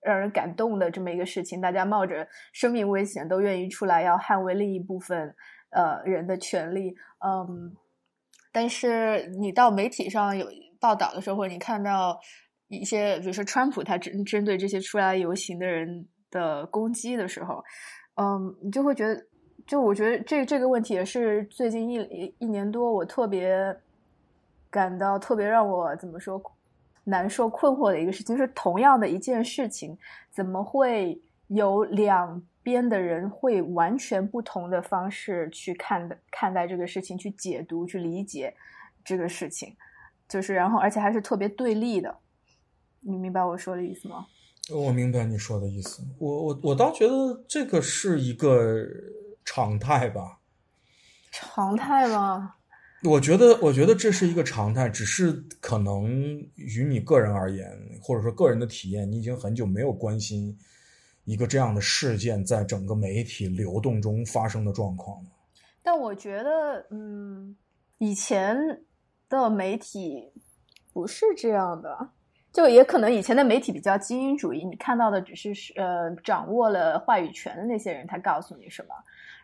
[0.00, 5.34] 让人感动的这么一个事情，大家冒着生命危险都愿意出来要捍卫另一部分
[5.70, 6.94] 呃人的权利。
[7.18, 7.74] 嗯，
[8.52, 10.46] 但是你到媒体上有
[10.78, 12.20] 报道的时候，或者你看到
[12.68, 17.64] 一些，比如说川普他针针对这些出来游行的人的攻击的时候，
[18.16, 19.26] 嗯，你就会觉得，
[19.66, 23.76] 就我觉得这这个问题也是最近一一年多我特别
[24.70, 26.40] 感到特别让我怎么说
[27.04, 29.96] 难受困惑的一个事情，就是同样的一件事情，
[30.30, 38.54] 怎么会有两边的人会完全不同的方式去看的看待这个事情，去解读、去理解
[39.02, 39.74] 这个事情，
[40.28, 42.14] 就是然后而且还是特别对立的。
[43.00, 44.26] 你明白我说的意思吗？
[44.70, 46.02] 我明白你说的意思。
[46.18, 48.86] 我我我倒觉得这个是一个
[49.44, 50.38] 常态吧。
[51.30, 52.54] 常态吗？
[53.04, 56.10] 我觉得，我觉得这是一个常态，只是可能
[56.56, 57.70] 于你个人而言，
[58.02, 60.58] 或者说个人的体验，你已经很久没有关心
[61.24, 65.30] 一个这样的事件在整个媒体流动中发生的状况了。
[65.82, 67.56] 但我觉得，嗯，
[67.98, 68.56] 以前
[69.28, 70.32] 的媒体
[70.92, 72.10] 不是这样的。
[72.52, 78.94] 就也可能以前的媒体比较精英主义，你看到的只是呃掌握了话语权的那些人，他告诉你什么。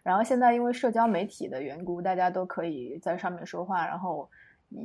[0.02, 4.28] 然后现在因为社交媒体的缘故，大家都可以在上面说话，然后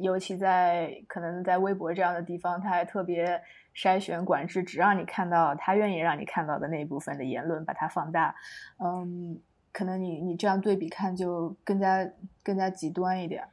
[0.02, 3.42] 尤其在可能在微博这样的地方，他还特别
[3.76, 8.36] 筛选管制，只让你看到他愿意让你看到的那一部分的言论，把它放大。
[8.78, 9.40] 嗯，
[9.72, 12.08] 可能你你这样对比看就更加
[12.44, 13.46] 更加极端一点。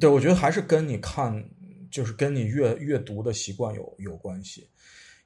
[0.00, 1.44] 对，我觉得还是跟你看。
[1.92, 4.66] 就是跟你阅阅读的习惯有有关系，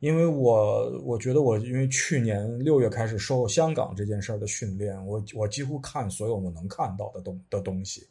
[0.01, 8.07] 因为我我觉得我因为去年六月开始受香港这件事儿的训练，我我几乎看所有我能看到的东的东西，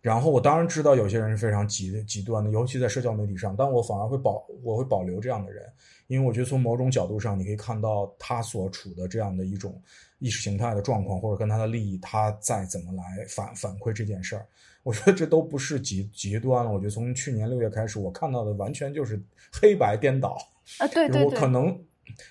[0.00, 5.64] 然后我当然知道有些人是非常极极端的，尤其在社交媒体上，但我反而会保我会保留这样的人，
[6.06, 9.82] 因为我觉得从某种角度上，你可以看到他所处的这样的一种
[10.18, 14.46] 意识形态的状况，或者跟他的利益，他再怎么来反反馈这件事儿。
[14.82, 16.72] 我觉得这都不是极极端了。
[16.72, 20.38] 我觉得从去年六月开始，我看到的完全就是黑白颠倒
[20.78, 20.86] 啊！
[20.88, 21.78] 对对对，我可能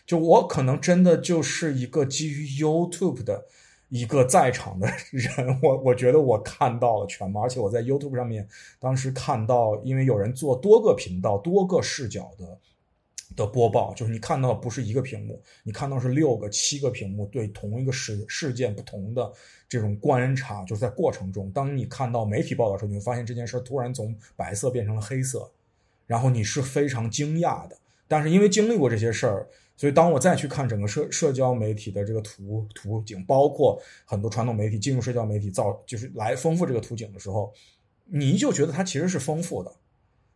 [0.06, 3.45] 就我可能真的就是一个基于 YouTube 的
[3.89, 5.60] 一个在场的人。
[5.62, 8.47] 我我觉得我看到了全貌，而且我在 YouTube 上面
[8.80, 12.60] 当时看到，因为有人做多个频道、多个视角的。
[13.36, 19.32] 的播报就是你看到不是一个屏幕，你看到是六个、七个屏幕对同一个事事件不同的
[19.68, 25.52] 这种观察，就是在过程中，当你看到媒体报道的时候，你会发现这件事突然从白色变成了黑色，
[26.06, 27.78] 然后你是非常惊讶的。
[28.08, 37.52] 但是因为经历过这些事儿，所以当我再去看整个社社交媒体的这个图图景，包括很多传统媒体进入社交媒体造就是来丰富这个图景的时候，
[38.06, 39.76] 你就觉得它其实是丰富的。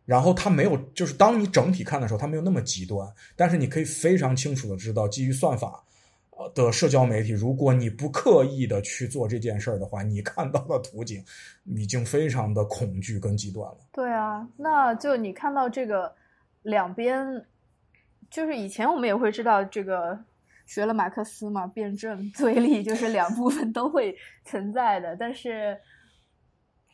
[0.04, 3.08] 然后它没有，就是当你整体看的时候，它没有那么极端。
[3.36, 5.84] 但是你可以非常清楚的知道，基于算法，
[6.30, 11.24] 呃的社交媒体，如果你不刻意的去做这件事儿的话，你看到的图景
[11.66, 13.78] 已经非常的恐惧跟极端了。
[13.92, 16.12] 对啊，那就你看到这个
[16.62, 17.46] 两边，
[18.28, 20.18] 就是以前我们也会知道这个
[20.66, 25.14] 学了马克思嘛，辩证对立就是两部分都会存在的。
[25.14, 25.78] 但是，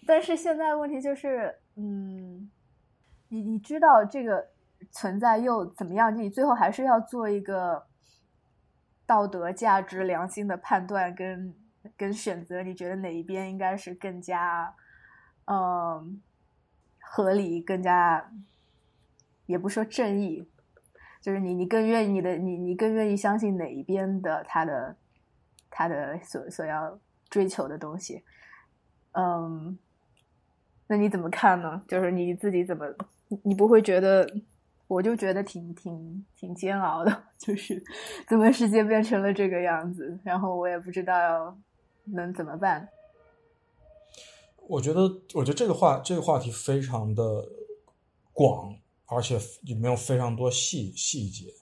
[0.07, 2.51] 但是现在问题就是，嗯。
[3.29, 4.49] 你你知道这个
[4.91, 6.17] 存在又怎么样？
[6.17, 7.87] 你最后还是要做一个
[9.07, 11.55] 道德、价值、良心的判断跟
[11.97, 12.63] 跟选择。
[12.63, 14.75] 你觉得哪一边应该是更加
[15.47, 16.21] 嗯
[17.01, 18.31] 合理、更加
[19.47, 20.49] 也不说正义，
[21.21, 24.97] 就是你你更愿意你的你你更愿意相信哪一边的他的
[25.71, 28.25] 他的所所要追求的东西？
[29.13, 29.79] 嗯，
[30.87, 31.83] 那你怎么看呢？
[31.89, 32.87] 就是你自己怎么？
[33.45, 34.29] 你不会觉得，
[34.87, 37.83] 我就觉得挺挺挺煎熬的， 就是
[38.29, 41.57] 怎么世界变成了这个样子，然后我也不知道
[42.05, 42.89] 能怎么办。
[44.67, 45.01] 我觉得，
[45.35, 47.49] 我觉得这个话这个话题非常的
[48.33, 48.75] 广，
[49.07, 51.53] 而且里面有非常多细细节。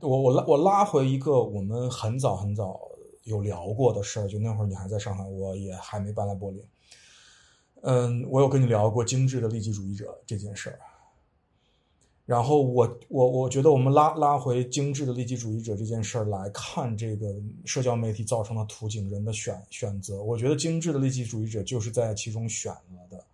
[0.00, 2.80] 我我拉我拉回一个我们很早很早
[3.24, 6.60] 有聊过的事儿，就那会儿你还在上海，我也还没搬来柏林。
[7.82, 10.78] 嗯，我有跟你聊过精致的利己主义者这件事儿，
[12.26, 23.24] 然后我我我觉得我们拉拉回精致的利己主义者这件事儿来看这个社交媒体造成的图景人的选选择，我觉得精致的利己主义者就是在其中选了的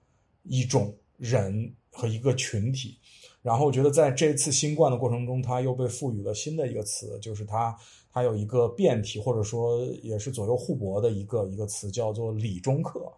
[0.44, 2.96] 一种人和一个群体，
[3.42, 7.76] 然后我觉得在这次新冠的过程中，他又被赋予了新的一个词，就是他
[8.12, 13.12] 他有一个变体或者说也是左右互搏的一个一个词，叫做理中客。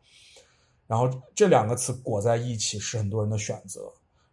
[0.88, 3.82] 然后这两个词裹在一起是很多人的选择。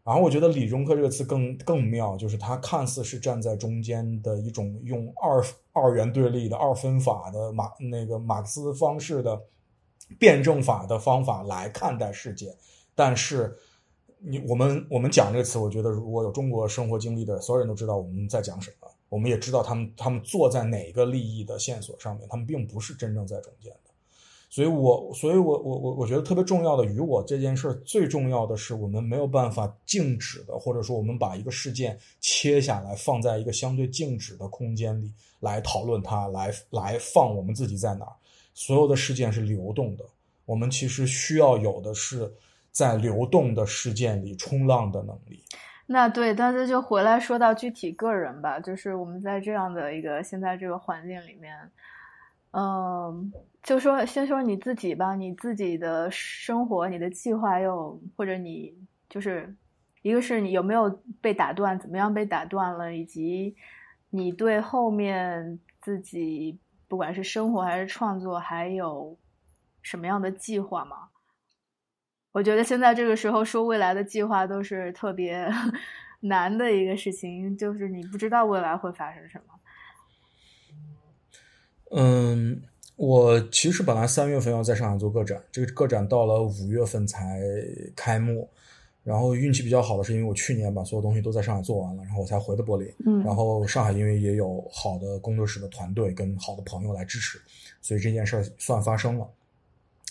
[0.03, 9.41] 然后我觉得“理中客”这个词更更妙，就是它看似是站在中间的一种用二二元对立的二分法的马那个马克思方式的
[10.19, 12.55] 辩证法的方法来看待世界，
[12.93, 13.57] 但是
[14.19, 23.73] 你我们我们讲这个词，我觉得如果有中国生活经历的所有人都知道我们在讲什么，我们也知道他们他们坐在哪个利益的线索上面，他们并不是真正在中间。
[24.49, 38.13] 所以我所以我我我我觉得特别重要的，与我这件事儿最重要的是，我们没有办法静止的，或者说我们把一个事件切下来，放在一个相对静止的空间里来讨论它，来来放我们自己在哪儿。
[38.53, 40.05] 所有的事件是流动的，
[40.45, 42.34] 我们其实需要有的是
[42.71, 45.41] 在流动的事件里冲浪的能力。
[45.88, 51.53] 那对，但是就回来说到具体个人吧，就是我们在这样的一个现在这个环境里面，
[52.51, 53.31] 嗯，
[53.65, 58.73] 就说先说你自己吧，你自己的生活、你的计划又或者你
[59.10, 59.54] 就是
[60.04, 63.56] 一个是你有没有被打断，怎么样被打断了，以及
[64.12, 66.58] 你对后面自己。
[66.88, 69.17] 不管是生活还是创作，还有
[69.82, 71.10] 什么样的计划吗？
[72.32, 75.51] 我觉得现在这个时候说未来的计划都是特别
[76.21, 79.60] 难的一个事情，就是你不知道未来会发生什么。
[81.89, 82.62] 嗯，
[82.95, 87.41] 我其实本来三月份要在上海做个展，这个个展到了五月份才
[87.95, 88.49] 开幕。
[89.03, 92.91] 然后运气比较好的是，因为我去年把所有东西都在上海做完了，然后我才回的柏林。
[93.05, 97.39] 嗯，然后上海因为也有好的工作室的团队跟好的朋友来支持，
[97.84, 99.29] 所以这件事儿算发生了。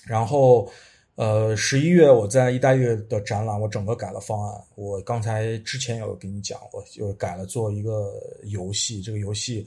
[0.06, 0.70] 然后，
[1.16, 4.62] 呃，十一月我在意大利的展览，我整个改了方案。
[4.76, 8.12] 我刚才之前有跟你讲，我就改了做一个
[8.44, 9.66] 游戏，这个游戏。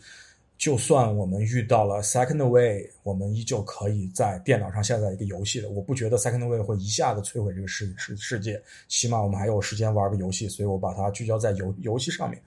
[0.58, 5.70] 就算我们遇到了 Second Way，我们依旧可以在电脑上下载一个游戏的。
[5.70, 12.42] 我不觉得 Second Way 会一下子摧毁这个世世世界，起码我们还有时间玩个游戏，所以我把它聚焦在游游戏上面。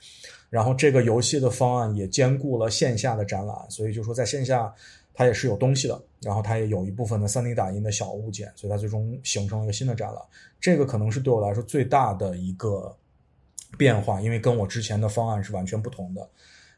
[0.48, 4.74] 然后这个游戏的方案也兼顾了线下的展览，所以就说在线下
[5.14, 10.20] 它也是有东西的，然后它也有一部分的 3D 打印的小物件，所以它最终形成了一个新的展览。
[10.60, 12.92] 这个可能是对我来说最大的一个
[13.78, 16.28] 变化，因为跟我之前的方案是完全不同的。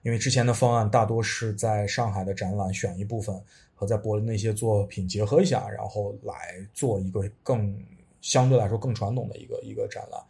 [0.03, 3.41] 因为之前的方案大多是在上海的展览选一部分
[3.75, 7.77] 和在柏林的一些作品结合一下，然后来做一个更
[8.21, 10.21] 相对来说更传统的一个一个展览。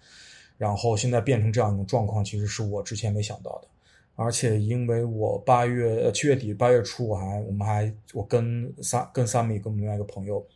[0.59, 3.69] 然后现在变成这样一种状况，其实是我之前没想到的。
[4.15, 10.47] 而且因为我八月呃七月底八月初我还我们还我跟三跟三米跟我们另外一个朋友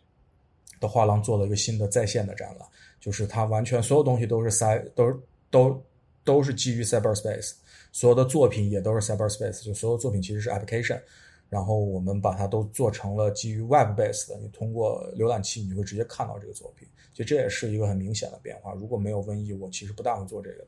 [0.79, 2.69] 的画廊做了一个新的在线的展览，
[3.01, 5.19] 就是它完全所有东西都是塞都是
[5.51, 5.83] 都
[6.23, 7.55] 都是基于 Cyberspace。
[7.97, 11.01] 所有的作品也都是 Cyberspace，就所有作品其实是 application，
[11.49, 18.75] 然后我们把它都做成了基于 Web base 的，你通过浏览器你就会直接看到这个作品，其实这也是一个很明显的变化。
[18.75, 20.67] 如果没有瘟疫，我其实不大会做这个的。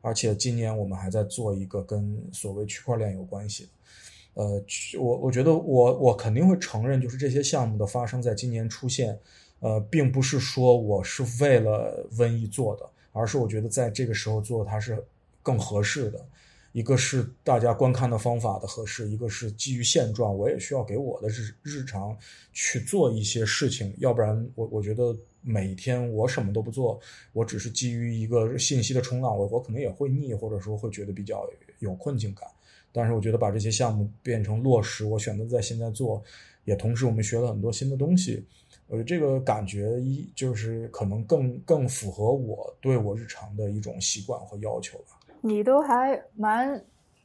[0.00, 4.64] 而且今年我们还在做一个跟所谓区块链有关系的，呃，
[4.98, 9.18] 我我觉得我我肯定会承认，就是这些项目的发生在今年出现，
[9.60, 15.04] 呃，并不是说我是为了瘟疫做的，而是我觉得在这个时候做它是
[15.42, 16.24] 更合适的。
[16.72, 22.16] 一个是大家观看的方法的合适，一个是基于现状，我也需要给我的日日常
[22.52, 26.98] 去做一些事情，要不然我我觉得每天我什么都不做，
[27.32, 31.46] 我只是基于一个信息的冲浪，我我可能也会腻，或者说会觉得比较
[31.80, 32.48] 有困境感。
[32.90, 36.22] 但是我觉得把这些项目变成落实，我选择在现在做，
[36.64, 38.44] 也同时我们学了很多新的东西，
[38.86, 45.18] 我觉得这个感觉一就是可能更更符合我对我日常的一种习惯和要求吧。
[45.44, 46.84] 你都还蛮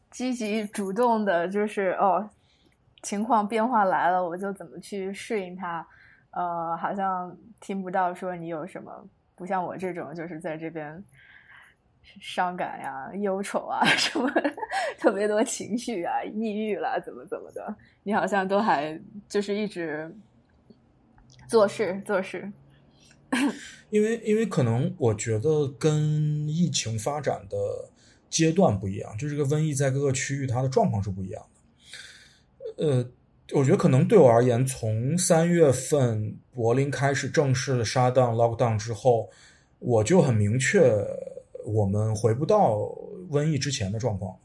[0.10, 2.28] 积极主动的，就是哦，
[3.04, 5.88] 情况变化来了，我就怎么去适应它。
[6.32, 11.04] 呃，好像听不到说你有什么，不像我这种，就是在这边
[12.20, 14.28] 伤感呀、忧愁啊什么，
[14.98, 19.00] 特别多情绪啊、抑郁了，怎么怎么的，你好像都还
[19.30, 20.12] 就是一直
[21.48, 22.52] 做事做事。
[23.92, 27.92] 因为因为可能我觉得跟疫情发展的。
[28.30, 32.86] 阶段不一样，就这个瘟疫在各个区域它的状况是不一样的。
[32.86, 33.10] 呃，
[33.54, 39.30] 我觉得可能对我而言，从三月份柏林开始正式的 shut down lockdown 之后，
[39.80, 40.92] 我就很明确，
[41.66, 42.78] 我们回不到
[43.32, 44.38] 瘟疫之前的状况。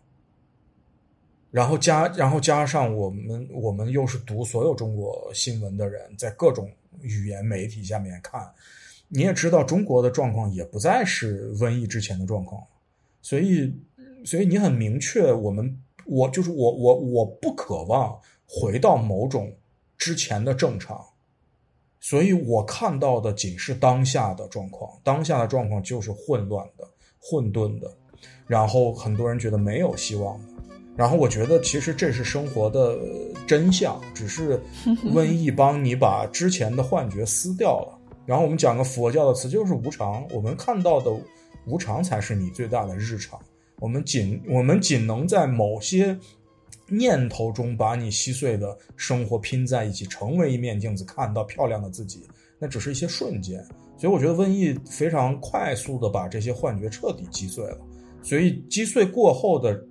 [1.51, 6.71] 然后加然后加上我们我们又是读所有中国新闻的人，在各种
[7.03, 8.51] 语言媒体下面看，
[9.09, 12.63] 你也知道中国的状况也不再是瘟疫之前的状况。
[13.23, 13.73] 所以，
[14.25, 19.51] 所以你很明确，我们我就是我我我不渴望回到某种
[19.97, 21.01] 之前的正常，
[22.01, 26.85] 所以我看到的仅是当下的状况，当下的状况就是混乱的、
[27.21, 27.91] 混沌的，
[28.47, 30.49] 然后很多人觉得没有希望的，
[30.97, 32.99] 然后我觉得其实这是生活的
[33.47, 34.61] 真相，只是
[35.15, 37.99] 瘟 疫帮你把之前的幻觉撕掉了。
[38.27, 40.25] 然后我们讲个佛教的词，就是无常。
[40.31, 41.11] 我们看到的
[41.67, 43.39] 无常才是你最大的日常。
[43.79, 46.17] 我们仅我们仅能在某些
[46.89, 52.23] 念头中把你稀碎的生活拼在一起，成为一面镜子，看到漂亮的自己。
[52.59, 53.65] 那只是一些瞬间。
[53.97, 57.79] 所以我觉得瘟疫非常快速的把这些幻觉彻底击碎了。
[58.23, 59.85] 所以击碎过后的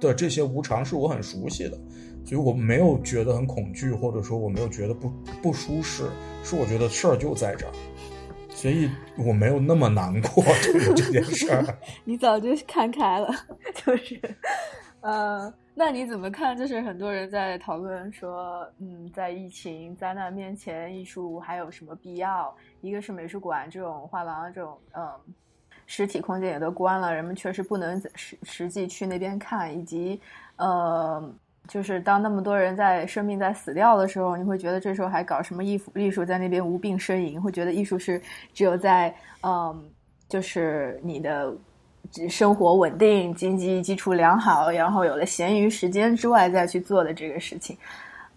[0.00, 1.78] 的这些无常是我很熟悉的，
[2.24, 5.08] 所以我没有觉得很恐惧，或者说我没有觉得不
[5.40, 6.04] 不舒适，
[6.42, 7.72] 是我觉得事儿就在这儿。
[8.56, 10.42] 所以我没有那么难过，
[10.96, 11.62] 这件事儿。
[12.04, 13.28] 你早就看开了，
[13.84, 14.18] 就是，
[15.02, 16.56] 呃，那你怎么看？
[16.56, 22.56] 就是很多人在讨论说，嗯，在疫情灾难面前，艺术还有什么必要？
[22.80, 25.06] 一个是美术馆这种画廊这种，嗯，
[25.84, 30.18] 实体空间也都关了，人们确实不能实实际去那边看，以及，
[30.56, 31.30] 呃。
[31.68, 35.90] 就是当那么多人在生命在死掉的时候，你会觉得这时候还搞什么艺术？
[35.94, 38.20] 艺术在那边无病呻吟，会觉得艺术是
[38.54, 39.90] 只有在嗯，
[40.28, 41.52] 就是你的
[42.28, 47.76] 生活稳定、经济基础良好，然后有了闲余时间之外再去做的这个事情。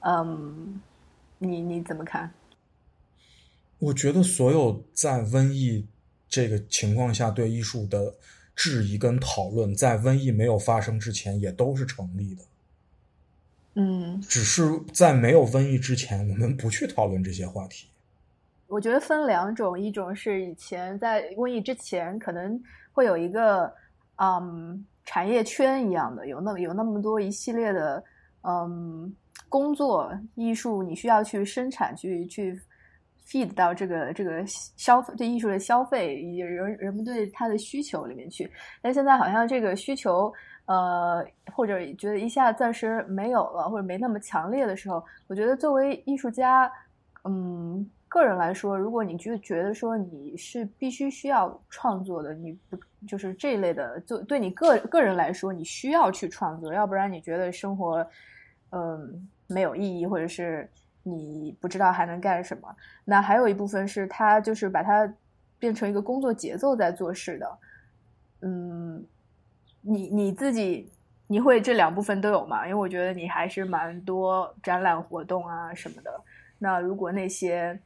[0.01, 0.81] 嗯，
[1.37, 2.31] 你你怎么看？
[3.79, 5.87] 我觉得所有在瘟疫
[6.27, 8.13] 这个情况下对艺术的
[8.55, 12.43] 质疑跟讨论，在瘟疫没有发生之前也都是成立的。
[13.81, 17.87] 嗯，只是在没有瘟疫之前，我们不去讨论这些话题。
[18.67, 22.61] 我觉得分两种，一种是以前在瘟疫之前，可能
[22.91, 23.73] 会有一个
[24.17, 28.03] 嗯产业圈一样的，有那有那么多一系列的
[28.41, 29.15] 嗯
[29.47, 32.59] 工作艺术，你需要去生产，去去
[33.25, 38.51] feed 到这个这个消费对艺术的消费以及人人们对它的需求里面去。
[38.81, 40.29] 但现在好像这个需求。
[40.69, 46.71] 呃，或者觉得一下暂时没有了，或者没那么强烈的时候，我觉得作为艺术家，
[47.23, 58.07] 嗯，个人来说，如果你就觉得说你是必须需要创作的，你不就是这一类的，就对你个个人来说，你需要去创作，要不然你觉得生活，
[58.69, 60.69] 嗯，没有意义，或者是
[61.01, 62.69] 你不知道还能干什么。
[63.05, 65.11] 那还有一部分是他就是把它
[65.57, 67.57] 变成一个工作节奏在做事的，
[68.41, 69.03] 嗯。
[69.81, 70.89] 你你自己
[71.27, 72.67] 你会这两部分都有吗？
[72.67, 76.11] 因为我觉得你还是蛮多展览活动啊什么的。
[76.57, 77.79] 那如果那些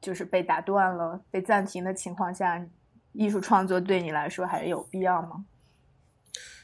[0.00, 2.64] 就是被打断了、被暂停的情况下，
[3.12, 5.44] 艺术创作对你来说还有必要吗？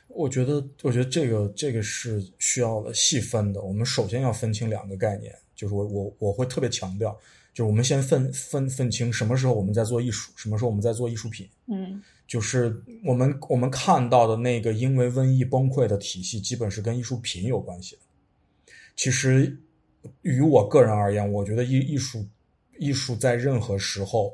[0.09, 3.61] 我觉得，我觉得这个这个是需要的细分的。
[3.61, 7.13] 我们首先要分清两个概念，就是我我我会特别强调，
[7.53, 11.49] 就是我们先分分分清什么时候我们在做艺术，什么时候我们在做艺术品。
[11.67, 12.01] 嗯。
[12.27, 18.03] 就是我们我们看到的那个因为瘟疫崩溃的体系，基本是跟艺术品有关系的。
[18.97, 19.57] 其实，
[20.23, 22.25] 于我个人而言，我觉得艺艺术
[22.79, 24.33] 艺术在任何时候，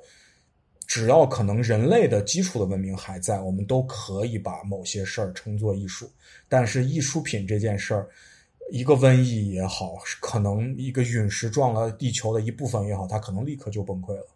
[0.87, 6.11] 只要可能人类的基础的文明还在，我们都可以把某些事儿称作艺术。
[6.49, 8.09] 但是艺术品这件事儿，
[8.71, 14.27] 一个瘟疫也好，可能一个陨石撞了地球的一部分也好，它可能立刻就崩溃了。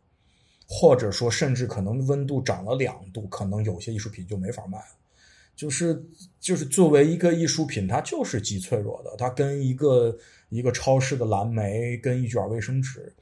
[0.67, 4.97] 或者说，甚至可能温度涨了两度，可能有些艺术品就没法卖了。
[5.57, 6.05] 就是
[6.41, 9.15] 就是作为一个艺术品，它就是极脆弱的。
[9.17, 10.17] 它跟一个
[10.49, 13.13] 一个超市的蓝莓，跟一卷卫生纸，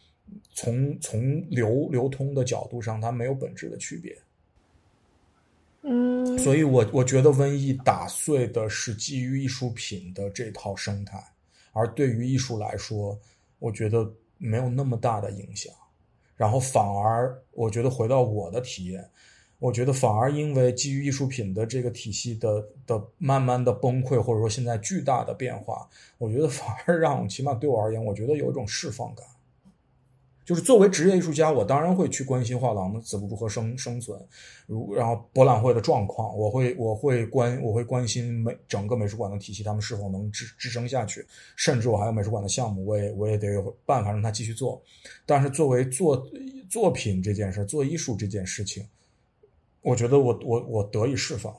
[0.54, 4.16] 从从流流通的角度上，它没有本质的区别。
[5.82, 11.22] 嗯，所以我我觉得瘟疫打碎的是基于艺术品的这套生态，
[11.72, 13.18] 而对于艺术来说，
[13.58, 15.70] 我觉得没有那么大的影响。
[16.36, 19.10] 然后反而，我觉得回到我的体验，
[19.58, 29.24] 我觉得反而因为基于艺术品的这个体系的的慢慢的崩溃，或者说现在巨大的变化，我觉得反而让起码对我而言，我觉得有一种释放感。
[30.44, 34.20] 就是作为职业艺术家，我当然会去关心画廊的怎么如何生生存，
[34.66, 41.24] 如然后博览会的状况，我会我会关我会关心美整个美术馆的体系，他们是否能支支撑下去，
[41.56, 44.82] 甚至我还有美术馆的项目，我也我也得有办法让他继续做。
[45.24, 46.26] 但是作为做
[46.68, 48.84] 作品这件事，做艺术这件事情，
[49.80, 51.54] 我觉得我我我得以释放，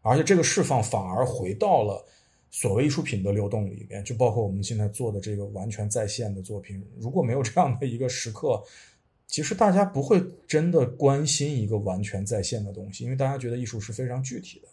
[0.00, 2.04] 而且这个释放反而回到了。
[2.54, 6.80] 所谓艺术品的流动里面，就包括我们现在做的这个完全在线的作品。
[7.00, 8.62] 如果没有这样的一个时刻，
[9.26, 14.68] 其实大家不会真的关心一个完全在线的东西，因为大家觉得艺术是非常具体的。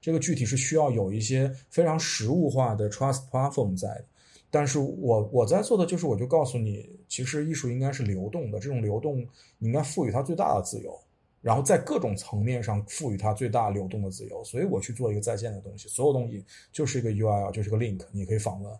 [0.00, 4.04] 这个具体是需要有一些非常实物化的 trust platform 在的。
[4.50, 9.18] 但是我我在做的就是，我就告诉你，其实艺术应该是流动的，这种流动
[9.58, 10.98] 你应该赋予它最大的自由。
[11.42, 18.72] 然后在各种层面上赋予它最大流动的自由，所以我去做一个在线的东西，所有东西就是一个 URL，就是个 link，你可以访问。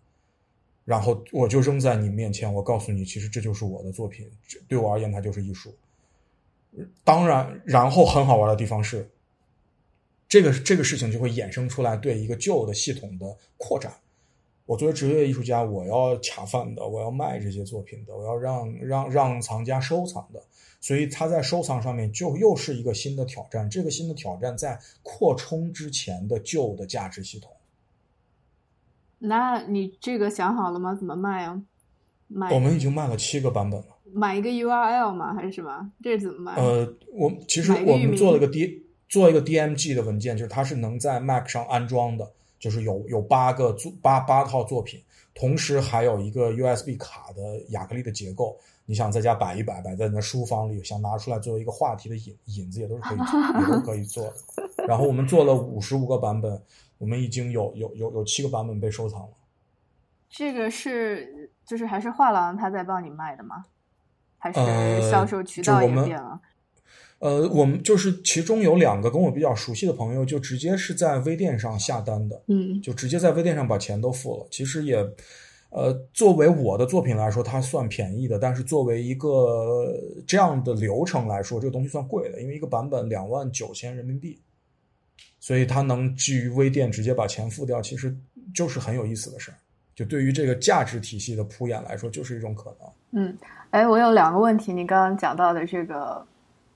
[0.84, 4.30] 然后我就扔在你面前，我告诉你，其实这就是我的作品，
[4.68, 5.74] 对我而言，它就是艺术。
[7.02, 9.08] 当然，然后很好玩的地方是，
[10.28, 13.94] 这个这个事情就会衍生出来对一个旧的系统的扩展。
[14.66, 20.42] 我作为职业艺术家，我要卡饭的，我要卖这些作品的，我要让让让藏家收藏的，
[20.80, 23.70] 所以他在收藏上面就又是一个新的挑战。
[23.70, 27.50] 这个新的挑战在扩充之前的旧的价值系统。
[29.18, 30.94] 那你这个想好了吗？
[30.94, 31.62] 怎么卖啊？
[32.28, 33.86] 买我们已经卖了七个版本了。
[34.12, 35.32] 买一个 URL 吗？
[35.32, 35.92] 还是什么？
[36.02, 36.54] 这是怎么卖？
[36.56, 45.02] 呃，我其实我们做了个 D 做一个 DMG 的文件，就是它是能在 Mac 上安装的，就是有有八个作八八套作品，
[45.34, 48.56] 同时还有一个 USB 卡的亚克力的结构。
[48.88, 54.34] 你想在家摆一摆，摆在你的书房里，想拿出来作为一个话题的引引子，也都是可以也都可以做的。
[54.86, 56.62] 然后我们做了五十五个版本，
[56.98, 59.28] 我们已经有有有有七个版本被收藏了。
[60.30, 63.64] 这个是就是还是画廊他在帮你卖的吗？
[64.38, 66.28] 还是呃销售渠道也变了？
[66.30, 66.40] 呃，
[67.18, 74.46] 我们就是其中有两个跟我比较熟悉的朋友，就直接是在微店上下单的，嗯就直接在微店上把钱都付了。
[74.50, 74.96] 其实也，
[75.70, 84.38] 呃，作为我的作品来说，它算便宜的，但是作为一个这样的流程来说，这个东西算贵的，因为一个版本两万九千人民币，
[85.40, 88.14] 所以它能基于微店直接把钱付掉，其实
[88.54, 89.56] 就是很有意思的事儿。
[89.94, 93.24] 就对于这个价值体系的铺演来说，就是一种可能。
[93.24, 93.38] 嗯，
[93.70, 96.22] 哎，我有两个问题，你刚刚讲到的这个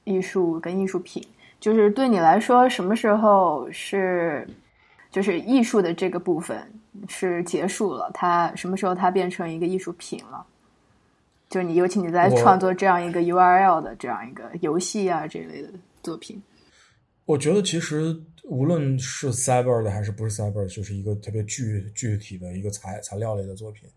[0.04, 1.22] 艺术跟艺术品，
[1.58, 4.48] 就是对你来说，什么时候是
[5.10, 6.58] 就是艺术的这个部分
[7.08, 8.10] 是结束了？
[8.14, 10.44] 它什么时候它变成一个艺术品了？
[11.48, 15.68] 就是你，尤其你在创作这样一个 URL 的这样一个游戏啊这类的
[16.02, 16.40] 作品，
[17.24, 23.88] 我觉得其实无论是 cyber 的还是不是 cyber，就是一个特别具具体的一个材材料类的作品，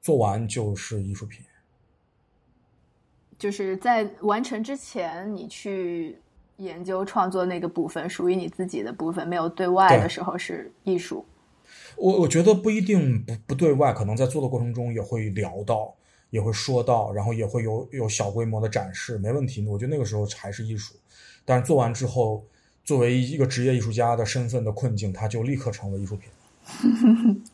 [0.00, 1.44] 做完就是艺术品。
[3.38, 6.16] 就是在完成之前，你去
[6.58, 11.24] 研究创作那个部分，属于你自己的部分，没有对外的时候是艺术。
[11.96, 15.94] 我我觉得不一定不不对外，可能在做的过程中也会聊到，
[16.30, 19.66] 也会说到，然后也会有有小规模的展示，没问题。
[19.66, 20.94] 我觉得那个时候还是艺术，
[21.44, 22.44] 但是做完之后，
[22.84, 26.30] 作为一个职业艺术家的身份的困境，它就立刻成为艺术品。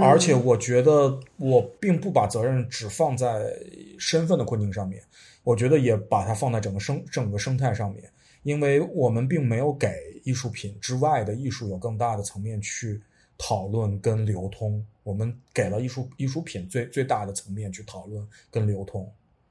[0.00, 3.54] 而且我觉得我并不把责任只放在
[3.98, 5.02] 身份的困境上面，
[5.42, 8.10] 我觉得也把它放在整个生整个生态上面，
[8.44, 9.88] 因为我们并没有给
[10.24, 12.98] 艺术品之外的艺术有更大的层面去
[13.36, 19.06] 讨论跟流通，我们给了艺术艺术品最最大的层面去讨论跟流通。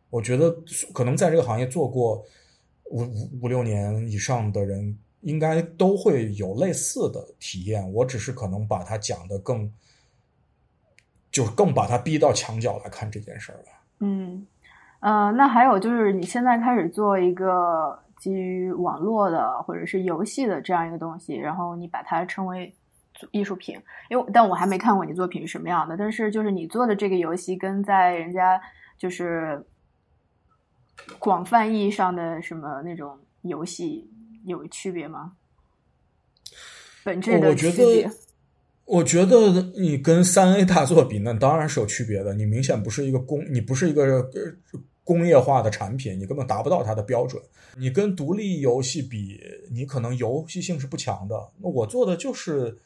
[0.09, 0.49] 我觉得
[0.93, 2.25] 可能在这个行业做过
[2.85, 7.93] 五五五六年以上的人，应该都会有类似的体验。
[7.93, 9.71] 我只是可能把它讲的更。
[11.33, 13.65] 就更把他逼到墙角来看这件事儿了。
[13.99, 14.47] 嗯，
[15.01, 22.73] 呃，那还有就是你现在开始做一个基于网络的或者是游戏的这样一个东西，然后你把它称为
[23.31, 23.77] 艺术品，
[24.09, 28.61] 因为但我还没看过你作品是什么样的，但是就是你做的这个游戏跟在人家
[28.97, 29.65] 就是
[31.17, 34.09] 广泛意义上的什么那种游戏
[34.45, 35.33] 有区别吗？
[37.03, 38.13] 本质的我觉区别得，
[38.85, 42.33] 我觉得你跟三 A 大作比，那当然是有区别的。
[42.33, 47.41] 你明显不是一个工，你不是一个呃工业化的产品，你根本达不到它的标准。
[47.77, 49.39] 你跟独立游戏比，
[49.71, 51.35] 你可能游戏性是不强的。
[51.57, 52.77] 那我做的就是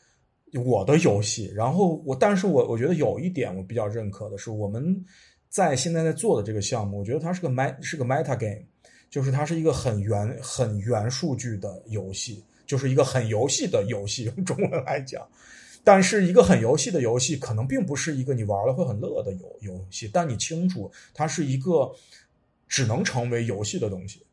[0.63, 5.03] 我的游戏，然后我，但是我我觉得有一点我比较认可的是，我们
[5.49, 8.63] 在现在在做的这个项目，我觉得它是个 met 是个 meta game，
[9.09, 15.27] 就是它是一个很元很元数据的游戏，就是一个很游戏的游戏，用中文来讲。
[15.87, 21.95] 但是一个很游戏的游戏，可能并不是一个你玩了会很乐的游游戏，但你清楚它是一个
[22.67, 24.25] 只能成为游戏的东西。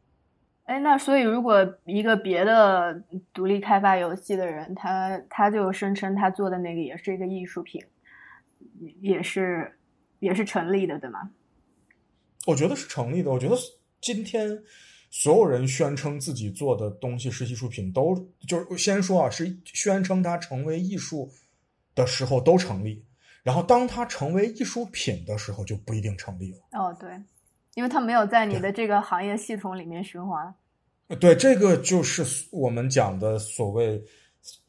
[0.65, 3.01] 哎，那所以如果一个别的
[3.33, 7.81] 独立开发游戏的人，他他就声称他做的那个也是一个艺术品，
[9.01, 9.79] 也是
[10.19, 11.31] 也是成立的，对吗？
[12.47, 13.31] 我觉得是成立的。
[13.31, 13.55] 我觉得
[14.01, 14.61] 今天
[15.09, 21.31] 所有人宣称自己做的东西是艺术品，都就是先说啊，是宣称它成为艺术
[21.95, 23.05] 的时候都成立，
[23.43, 26.59] 然后当它成为艺术品的时候就不一定成立了。
[26.73, 27.11] 哦，对，
[27.75, 30.55] 因为它没有在你的这个行业系统里面循环。
[31.21, 34.03] 对，这个就是我们讲的所谓，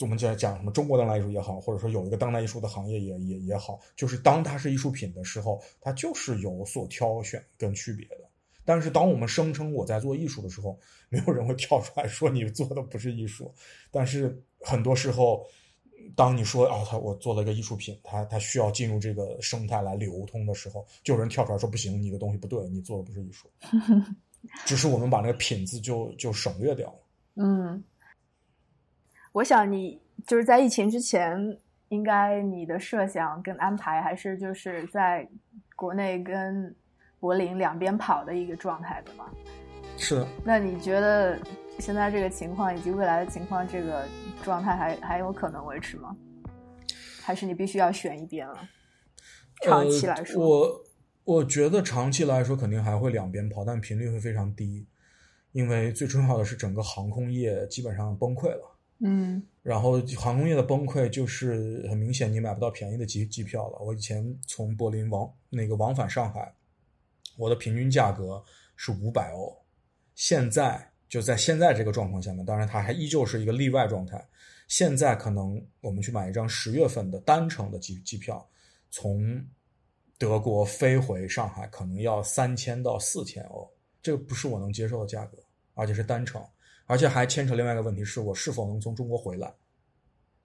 [0.02, 8.18] 我们讲讲什么中国当代艺术也好，或者说有一个当代艺术的行业也也也好，就是当它是艺术品的时候，它就是有所挑选跟区别的。
[8.66, 13.54] 但是当我们声称我在做艺术的时候，没有人会跳出来说你做的不是艺术。
[13.92, 15.46] 但是很多时候，
[16.16, 23.50] 当你说啊，他我做了一个艺术品，他他需要进入这个生态来流通的时候，就有人跳出来说不行，你的东西不对，你做的不是艺术，
[24.66, 27.00] 只是我们把那个品字就就省略掉了。
[27.36, 27.84] 嗯，
[29.32, 31.38] 我想你就是在疫情之前，
[31.90, 35.28] 应该你的设想跟安排还是就是在
[35.76, 36.74] 国内跟
[37.20, 39.30] 柏林两边跑的一个状态的嘛？
[39.98, 40.28] 是的。
[40.44, 41.40] 那你觉得
[41.80, 44.08] 现在这个情况以及未来的情况，这个
[44.44, 46.16] 状态还还有可能维持吗？
[47.22, 48.70] 还是你必须要选一边了？
[49.64, 50.84] 长期来说，呃、我
[51.24, 54.88] 我觉得长期来说肯定还会两边跑，但频率会非常低。
[55.52, 58.78] 因为最重要的是，整个航空业基本上崩溃了。
[59.00, 63.78] 嗯，然后航空业的崩溃就是很明显，你买不到便宜的机机票了。
[63.80, 66.54] 我以前从柏林往那个往返上海，
[67.38, 68.44] 我的平均价格
[68.76, 69.66] 是五百欧。
[70.14, 74.22] 现在就在现在这个状况下面，当然它还依旧是一个例外状态。
[74.68, 78.46] 现在可能我们去买一张十月份的单程的机机票，
[78.92, 79.42] 从
[80.18, 83.66] 德国飞回上海，可能要三千到四千欧，
[84.02, 85.38] 这个不是我能接受的价格。
[85.74, 86.42] 而且是单程，
[86.86, 89.54] 而且还牵扯另外一个问题，是我是否能从中国回来。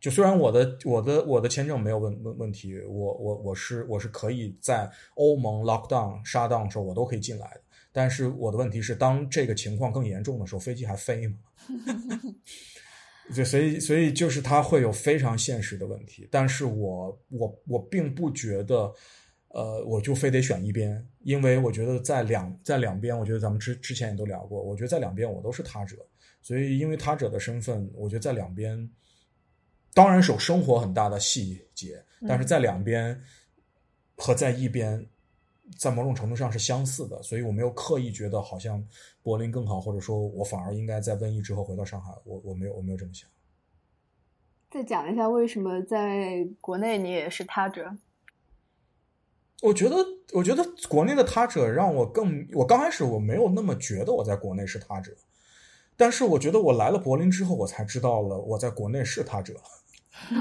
[0.00, 7.60] 就虽然我的我的我的签证没有问问问题，我我我是我是可以在欧盟 lockdown 杀 down 的时候，我都可以进来的。
[7.92, 11.36] 但是我的问题是，当这个情况更严重的时候，飞机还飞吗？
[13.34, 16.28] 对，所以所以就是它会有非常现实的问题。
[16.30, 18.92] 但是我我我并不觉得。
[19.52, 25.96] 呃，我就非得选一边，因为我觉得在两在两边，我觉得咱们之之前也都聊过，我觉得在两边我都是他者，
[26.40, 28.88] 所以因为他者的身份，我觉得在两边，
[29.92, 33.20] 当然是有生活很大的细节，但是在两边
[34.14, 35.04] 和在一边，
[35.78, 38.84] 在某种程度上是相似的，所以我没有刻意觉得好像
[39.22, 43.28] 柏林更好，或者说我反而应该在瘟疫之后回到上海，我我没有我没有这么想。
[44.70, 47.96] 再讲一下为什么在国内你也是他者。
[49.62, 49.96] 我觉得，
[50.32, 55.14] 我觉得国内的他者让我更，我刚开始我没有那么觉得我在国内是他者，
[55.96, 59.60] 但是我觉得我来了柏林之后，我才知道了我在国内是他者。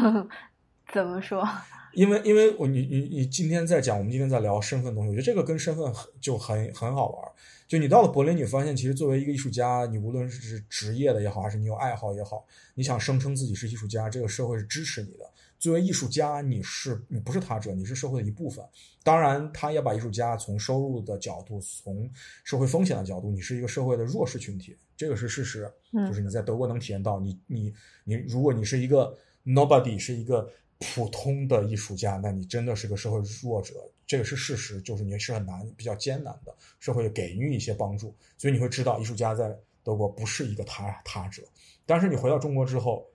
[0.94, 1.46] 怎么说？
[1.94, 7.32] 因为，因为我你你你今天在讲，我们今天在聊身份东西，我觉得这个跟身份就很很好玩。
[7.68, 15.30] 就你到了柏林，你发现其实作为一个艺术家，你无论是职业的也好，还是你有爱好也好，你想声称自己是艺术家，这个社会是支持你的。
[15.60, 18.66] 作为艺术家，你是你不是他者，你是社会的一部分。
[19.04, 22.10] 当然，他也把艺术家从收入的角度，从
[22.44, 25.70] 社会风险的角度，你是一个社会的弱势群体，这个是事实。
[26.08, 27.74] 就是你在德国能体验到，你你
[28.06, 29.14] 你，如果你是一个
[29.46, 30.50] nobody，是一个
[30.80, 33.74] 普通的艺术家，那你真的是个社会弱者，
[34.08, 34.82] 这个是事实。
[34.82, 41.44] 就是你是很难、比较艰难的，社会给予一些帮助，所以你会知道，艺术家在德国不是一个他他者。
[41.86, 43.06] 但是你回到中国之后，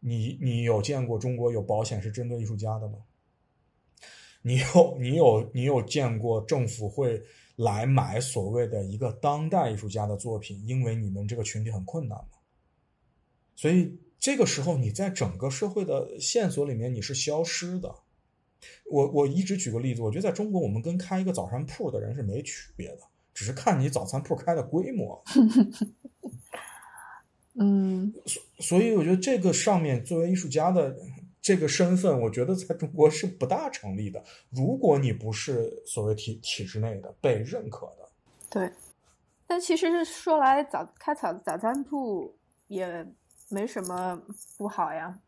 [0.00, 2.98] 你你有见过中国有保险是针对艺术家的吗？
[4.42, 7.20] 你有你有你有见过政府会
[7.56, 12.38] 来买所谓的一个当代艺术家的作品，因为你们这个群体很困难吗？
[13.56, 17.94] 所以这个时候你在整个社会的线索里面你是消失的。
[18.90, 23.00] 我我一直举个例子，我觉得在中国我们跟开一个早餐铺的人是没区别的，
[23.32, 25.22] 只是看你早餐铺开的规模。
[27.60, 30.96] 嗯，所所以我觉得这个上面作为艺术家的
[31.40, 34.22] 这个身份，我觉得在中国是不大成立的。
[34.50, 38.08] 如果你不是所谓体体制内的被认可的，
[38.50, 38.70] 对。
[39.46, 43.06] 但其实说来，早开早早餐铺也
[43.50, 44.20] 没什么
[44.56, 45.18] 不好呀。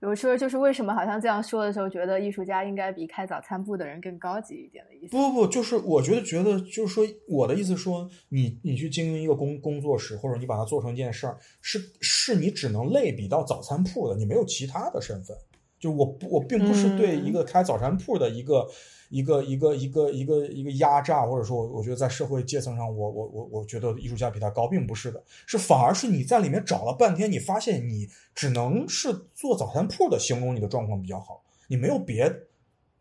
[0.00, 5.16] 有时候就是为什么好像这样说的时候，觉得艺术家应该比开早餐铺的人更高级一点的意思？
[5.16, 15.34] 不不不，就是我觉得觉得就是说，我的意思说，你你去经营一个工工作室，或者你把它做成一件事儿，是是你只能类比到早餐铺的，你没有其他的身份。
[15.78, 18.66] 就我我并不是对一个开早餐铺的一个
[19.14, 32.28] 一个一个一个一个一个压榨，或者说，我觉得在社会阶层上，我我我我觉得艺术家比他高，并不是的，是反而是你在里面找了半天，你发现你只能是做早餐铺的形容你的状况比较好，你没有别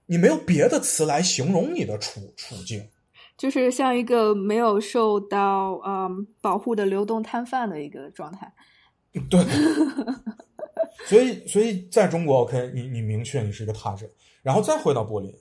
[0.06, 2.88] 你没有别的词来形容你的处处境，
[3.36, 8.54] 就是像一个没有受到嗯保护的流动摊贩的一个状态。
[9.30, 9.40] 对。
[11.08, 14.08] 所以，所以在中国，OK，你你明确你是一个他者，
[14.42, 15.34] 然后再回到柏林，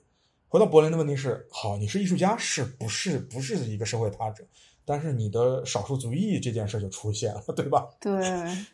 [0.53, 4.45] 回到柏林的问题是：好，你是艺术家，是不是不是一个社会他者？
[4.85, 7.87] 但是你的少数族裔这件事就出现了，对吧？
[7.99, 8.21] 对，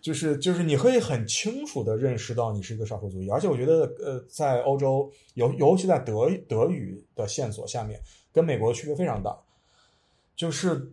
[0.01, 8.01] 就是就是你可以很清楚的认识到你是一个少数族裔，而且我觉得，呃，在欧洲，尤尤其在德德语的线索下面，
[8.33, 9.39] 跟美国的区别非常大，
[10.35, 10.91] 就是。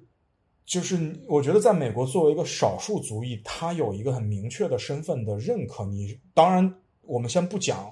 [0.65, 5.85] 就是我觉得，在美国作为一个少数族裔，他有一个很明确的身份的认可。
[5.85, 7.89] 你当然，我们先不讲，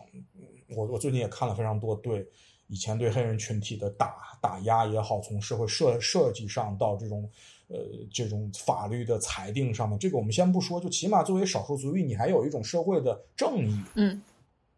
[0.76, 2.28] 我我最近也看了非常多对
[2.68, 7.28] 以前对黑人群体的打打压也好，从社会设设计上到这种
[7.68, 7.76] 呃
[8.12, 14.22] 这种法律的裁定上面，这个我们先不说，就起码作为少数族裔，你还有一种社会的正义，嗯，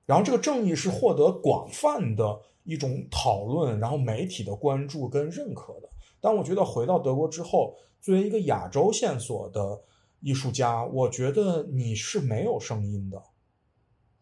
[0.04, 5.88] 然后这个正义是获得广泛的一种讨论，然后媒体的关注跟认可的。
[6.20, 9.80] 但我觉得回到德国之后，作为一个亚洲线索的
[10.20, 13.22] 艺术家，我觉得你是没有声音的。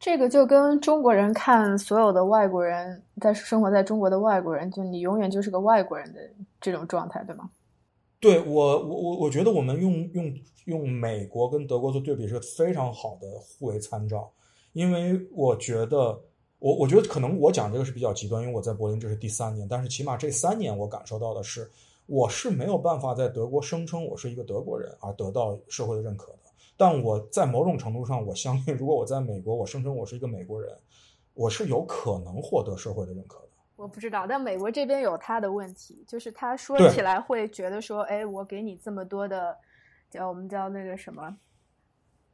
[0.05, 6.20] 这个就跟中国人看所有的外国人在生活在中国的外国人，就你永远就是个外国人的
[6.61, 7.48] 这种状态，对吗？
[8.20, 10.30] 对我，我我我觉得我们用用
[10.66, 14.30] 用美国跟德国做对比是非常好的互为参照，
[14.74, 16.20] 因为我觉得
[16.59, 21.66] 我我觉得可能我讲这个是比较极端，因为我在柏林这是第三年，但是起码这三年我感受到的是，
[22.05, 26.43] 我是没有办法在德国声称我是一个德国人而得到社会的认可的。
[26.77, 30.77] 但我在某种程度上，我相信，如果我在美国，我声称我是一个美国人，
[31.33, 33.49] 我是有可能获得社会的认可的。
[33.77, 39.57] 我不知道，但美国这边有他的问题，就是他说起来会觉得说，哎，我给你这么多的，
[40.09, 41.37] 叫我们叫那个什么，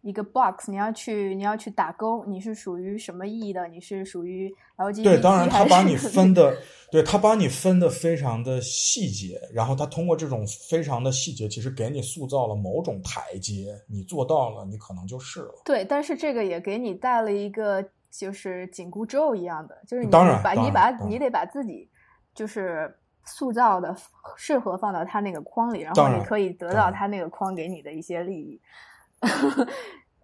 [0.03, 3.69] 一个 box，你要去你要去打勾，你是属于什么意义的？
[3.69, 6.57] 你是属于 LGBT 对，当然他把你分的，
[6.91, 15.63] 对他把你分的非常的细节，然后他通过这种非常的细节，其实给你塑造了某种台阶，你做到了，你可能就是了。
[15.65, 21.87] 对，但是这个也给你带了一个就是紧箍咒一样的，就是你当然当把你把你得把自己
[22.35, 22.97] 就是
[23.27, 23.95] 塑造的
[24.35, 28.59] 适合放到他那个框里，然后你可以得到他那个框给你的一些利益。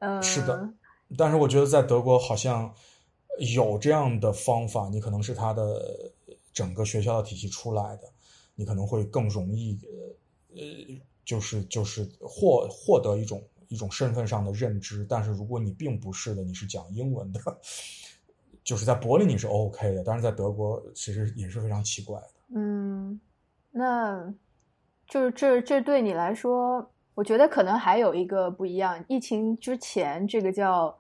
[0.01, 0.73] 嗯， 是的，
[1.17, 2.75] 但是我觉得在德国好像
[3.57, 6.13] 有这样的方法，你可能是他的
[6.53, 8.03] 整个学校的体系出来的，
[8.55, 15.05] 你可能会更容易呃呃，就是就是获获得一种一种身份上的认知。
[15.09, 17.41] 但是如果你并不是的，你是讲英文的，
[18.65, 22.31] 就是在柏林你是 OK 的，但是在德国其实也是非常奇怪的。
[22.55, 23.21] 嗯，
[23.71, 24.35] 那
[25.07, 29.03] 就是这这对你来说，我觉得可能还有一个不一样。
[29.09, 30.97] 疫情之前，这个叫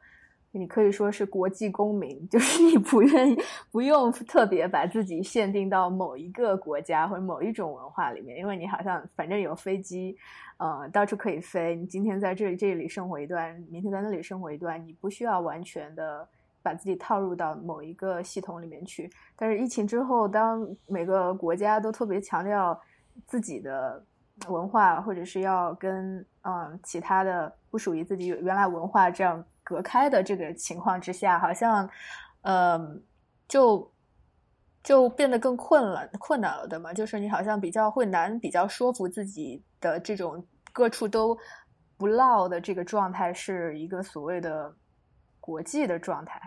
[0.50, 3.38] 你可以说是国际公民， 就是你不愿意
[3.70, 10.16] 不用特别把自己限定到某一个国家或者某一种文化里面，因为你好像反正有飞机，
[10.56, 11.76] 呃，到处可以飞。
[11.76, 16.26] 你今天在这里这里生活一段，明天在那里生活一段，你不需要完全的。
[16.62, 22.76] 把自己套入到某一个系统里面去，但是疫情之后，当每个国家都特别强调
[23.24, 24.04] 自己的
[24.48, 31.88] 文化，或者是要跟嗯其他的不属于自己原来文化这样隔开的这个情况之下，好像
[32.42, 33.02] 嗯
[33.48, 33.90] 就
[34.82, 36.92] 就变得更困了困难了，对吗？
[36.92, 41.36] 就是你好像比较会难，比较说服自己的这种各处都
[41.96, 44.72] 不落的这个状态，是一个所谓的
[45.40, 46.40] 国际的状态。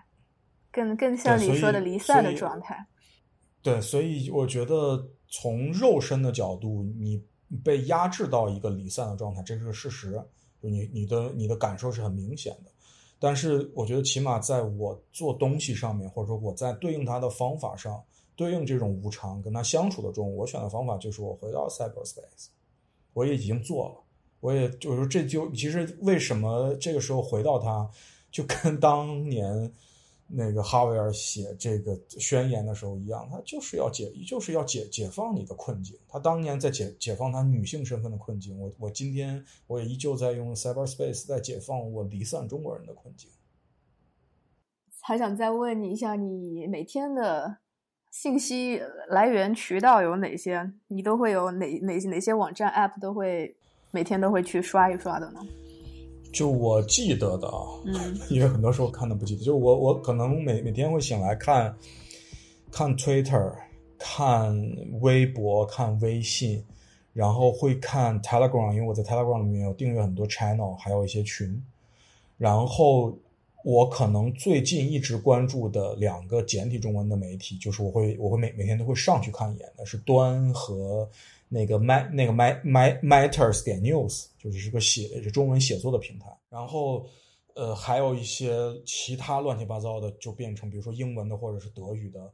[0.71, 2.85] 更更像你说的离散的状态。
[3.63, 7.21] 对，所以我觉得从肉身的角度，你
[7.63, 10.13] 被压制到一个离散的状态，这是个事实，
[10.61, 12.71] 就你你的你的感受是很明显的。
[13.19, 18.01] 但是我觉得，起码在我做东西上面，或者说我在对应它的方法上，
[18.35, 22.47] 对应这种无常跟它相处的中，我选的方法就是我回到 cyberspace，
[23.13, 23.95] 我也已经做了，
[24.39, 27.89] 我也就是说这就其实为什么这个时候回到它，
[28.31, 29.71] 就跟当年。
[30.31, 35.97] 那个哈维尔写这个宣言的时候一样，他就是要解，就是要解解放你的困境。
[36.07, 43.29] 他当年在解解放他女性身份的困境，我我今天我也依旧在用 cyberspace 在解放我离散中国人的困境。
[45.01, 47.57] 还想再问你一下，你每天的
[48.11, 50.71] 信息来源渠道有哪些？
[50.87, 53.55] 你都会有哪哪哪些网站 app 都会
[53.89, 55.39] 每天都会去刷一刷的呢？
[56.31, 61.75] 就我记得的啊，嗯， 因为很多时候看的不记得，就我我可能每每天会醒来看，
[62.71, 63.53] 看 Twitter，
[63.97, 64.55] 看
[65.01, 66.63] 微博，看微信，
[67.13, 71.61] 然后会看 Telegram，因为我在 Telegram 里面有订阅很多 channel，还有一些群，
[72.37, 73.17] 然后
[73.65, 81.09] 我可能最近一直关注的两个简体中文的媒体，就是我会我会每每天都会上去看一眼的，是端和。
[81.51, 87.03] 那个 my 那个 my my matters 点 news 就是是个写中文写作的平台，然后
[87.55, 92.31] 呃还有一些其他乱七八糟的就变成比如说英文的或者是德语的，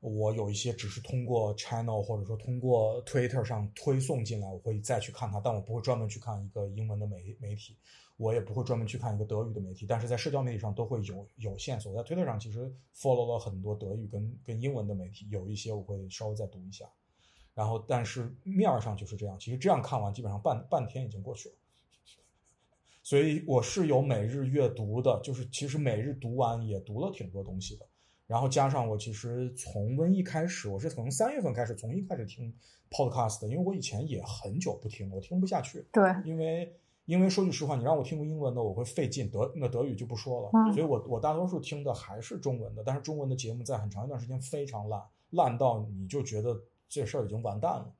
[0.00, 7.76] 我有一些只是通过 channel 或者说通过 Twitter 上推送进来，我会再去看它，但我不会专门去看一个英文的媒媒体，
[8.16, 16.86] 我也不会专门去看一个德语的媒体，但是在社交媒体上都会有有线索，在 Twitter 上其实 follow 了很多德语跟跟英文的媒体，有一些我会稍微再读一下。
[17.54, 19.38] 然后，但是面儿上就是这样。
[19.38, 21.54] 其实这样看完，基本上半半天已经过去了。
[23.02, 27.86] 所以我是有每日阅读的，就是其实每日读完也读了挺多东西的。
[28.26, 32.52] 然后加上我其实从瘟疫开始，我是从三月份开始从一开始听
[32.90, 35.84] podcast 的，因为我以前也很久不听，我听不下去。
[35.92, 36.74] 对，因为
[37.04, 40.50] 因为说句实话，你让我听个英文的，我会费劲，德那德语就不说了。
[40.54, 46.58] 嗯所以我我大多数听的还是中文的，但是中文的节目在很长一段时间非常烂，烂到你就觉得
[46.94, 47.92] 这事儿已经完蛋了。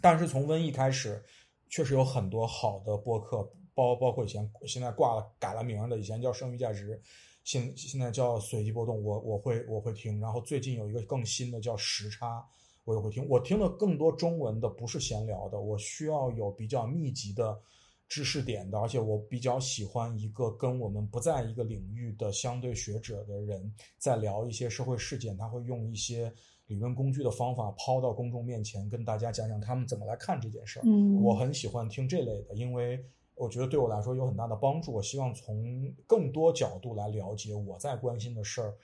[0.00, 1.22] 但是从瘟疫开始，
[1.68, 3.38] 确实有很多好的播客，
[3.74, 7.00] 包包括以前现在挂了改了名的，以前叫剩余价值，
[7.42, 10.20] 现现在叫随机波动，我我会我会听。
[10.20, 12.44] 然后最近有一个更新的叫时差，
[12.84, 13.26] 我也会听。
[13.28, 17.60] 我听的更多中文的，不是闲聊的，我需要有比较密集的
[18.08, 26.32] 知识点的，而且我比较喜欢一个跟我们不在一个领域的相对学者的人在聊一些社会事件，他会用一些
[26.66, 30.82] 理论工具的方法抛到公众面前，跟大家讲讲他们怎么来看这件事儿。
[30.86, 33.04] 嗯我很喜欢听这类的，因为
[33.34, 34.92] 我觉得对我来说有很大的帮助。
[34.92, 38.74] 我希望从更多角度来了解我在关心的事儿，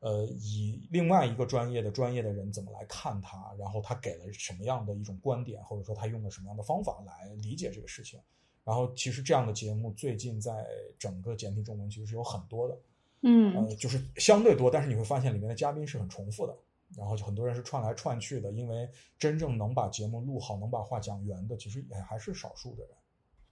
[0.00, 8.20] 呃，以另外一个专业的专业的人怎么来看他，然后他给了什么样的一种观点，或者说他用了什么样的方法来理解这个事情。
[8.62, 10.64] 然后其实这样的节目最近在
[10.98, 12.78] 整个简体中文其实是有很多的，
[13.22, 16.56] 嗯呃，就是相对多，但是你会发现里面的嘉宾是很重复的，
[16.96, 18.88] 然后就很多人是串来串去的，因为
[19.18, 22.90] 真正能把节目录好、能把话讲圆的，其实也还是少数的人。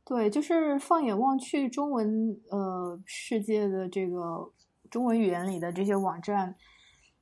[0.05, 4.53] 对，就是放眼望去，中文呃世界的这个
[4.91, 6.55] 中文语言里的这些网站，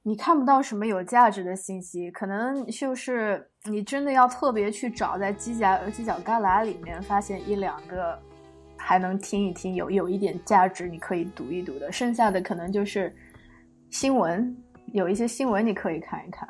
[0.02, 8.18] 你看不到什么有价值的信息，可能就是你真的要特别去找，在犄角犄角旮旯里面发现一两个
[8.78, 13.14] 还能听一听，有有一点价值，你可以读一读的，剩下的可能就是
[13.90, 14.56] 新闻，
[14.92, 16.48] 有一些新闻你可以看一看，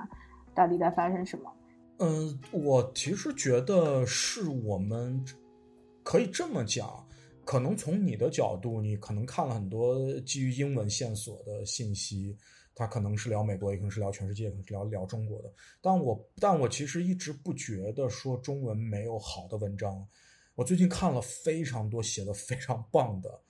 [0.55, 1.53] 到底在发生什么。
[1.99, 5.23] 嗯，我其实觉得是我们
[6.03, 7.07] 可以这么讲，
[7.45, 12.35] 可能从你的角度，你可能看了很多基于英文线索的信息，
[12.75, 15.53] 它可能是聊美国，也可能是聊全世界，可能是聊聊中国的。
[15.83, 20.07] 但我但我其实一直不觉得说中文没有好的文章。
[20.55, 23.41] 我最近看了非常多写的非常棒的，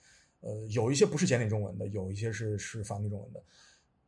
[0.41, 3.41] 呃，有一些不是简体中文的，有一些是是繁体中文的。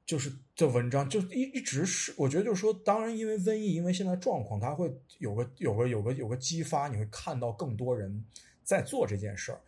[0.05, 8.25] 就是这文章就一一直是，我觉得就是说，当然因为瘟疫，因为现在状况，它会有个有个有个有个激发，你会看到更多人
[8.63, 9.61] 在做这件事儿。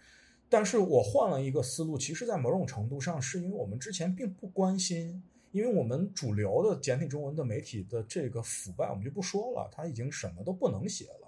[0.50, 11.25] 但是我换了一个思路，其实，在某种程度上，是因为我们之前并不关心，因为我们主流的简体中文的媒体的这个腐败，我们就不说了，它已经什么都不能写了。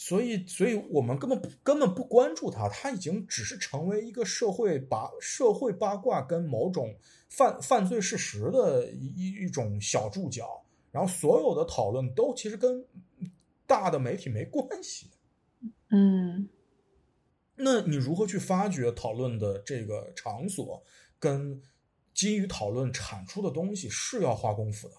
[0.00, 6.96] 所以，所以我们根本不根本不关注他，他已经只是成为一个社会八社会八卦跟某种
[7.28, 12.86] 犯犯罪事实的一一一种小注脚，然后所有的讨论都其实跟
[13.66, 15.10] 大的媒体没关系。
[15.90, 16.48] 嗯
[17.56, 20.80] 那你如何去发掘讨论的这个场所，
[21.18, 21.60] 跟
[22.14, 24.94] 基于讨论产出的东西是要花功夫的，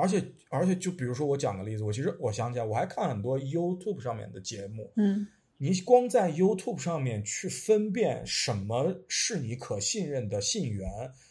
[0.00, 5.26] 而且而且就比如说我讲个例子，我其实我想起来，我还看很多 YouTube 上面的节目，嗯
[5.62, 10.88] 你光在 YouTube 上面去分辨什么是你可信任的信源，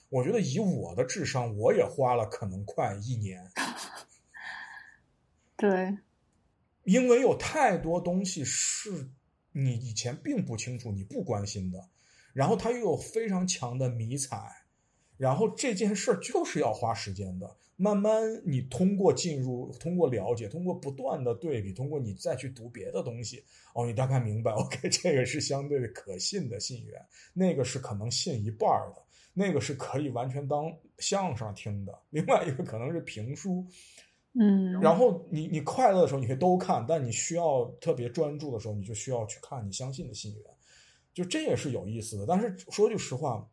[0.09, 3.43] 我觉得以我的智商，我也花了可能快一年，
[5.57, 5.97] 对，
[6.83, 9.09] 因为有太多东西是
[9.51, 11.89] 你以前并不清楚、你不关心的，
[12.31, 14.37] 然后它又有非常强的迷彩，
[15.17, 17.57] 然后这件事儿就是要花时间的。
[17.81, 23.41] 慢慢你通过进入、通过了解、通过不断的对比、通过你再去读别的东西，
[23.73, 27.01] 哦，你大概明白，OK， 这个是相对可信的信源，
[27.33, 29.01] 那个是可能信一半的，
[29.33, 33.65] 那个是可以完全当相声听的，另外一个可能是评书。
[34.33, 40.43] 嗯，然后你你快乐的时候你可以都看，但你需要特别专注的时候，你就需要去看你相信的信源，
[41.13, 42.25] 就这也是有意思的。
[42.27, 43.49] 但是说句实话，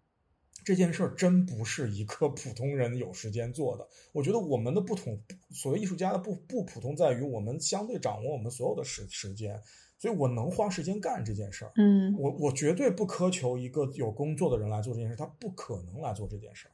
[0.67, 3.87] 这件事儿真不是一个普通人有时间做的。
[4.11, 5.17] 我觉得我们的不同，
[5.53, 9.57] 所谓艺术家的不不普通在于我们相对掌握我们所有的时时间，
[9.97, 11.71] 所以我能花时间干这件事儿。
[11.77, 16.73] 嗯我我绝对不苛求一个有工作的人来做这件事，他不可能来做这件事儿。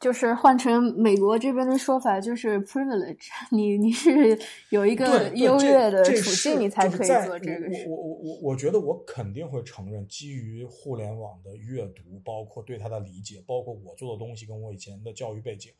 [0.00, 4.38] 就是换成美国这边的说法，就是 privilege，你你是
[4.70, 7.86] 有一个优越的处境，你才可以做这个事。
[7.88, 15.72] 我我我我我觉得我肯定会承认，基于互联网的阅读，包括对它的理解，包括我做的东西跟我以前的教育背景，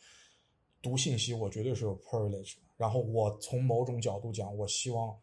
[0.81, 2.55] 读信息我绝对是有 privilege。
[2.77, 5.17] 然后我从某种角度讲，我希望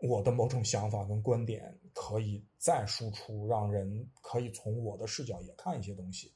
[0.00, 6.32] 我的某种想法跟观点可以再输出，让人可以从我的视角也看一些东西。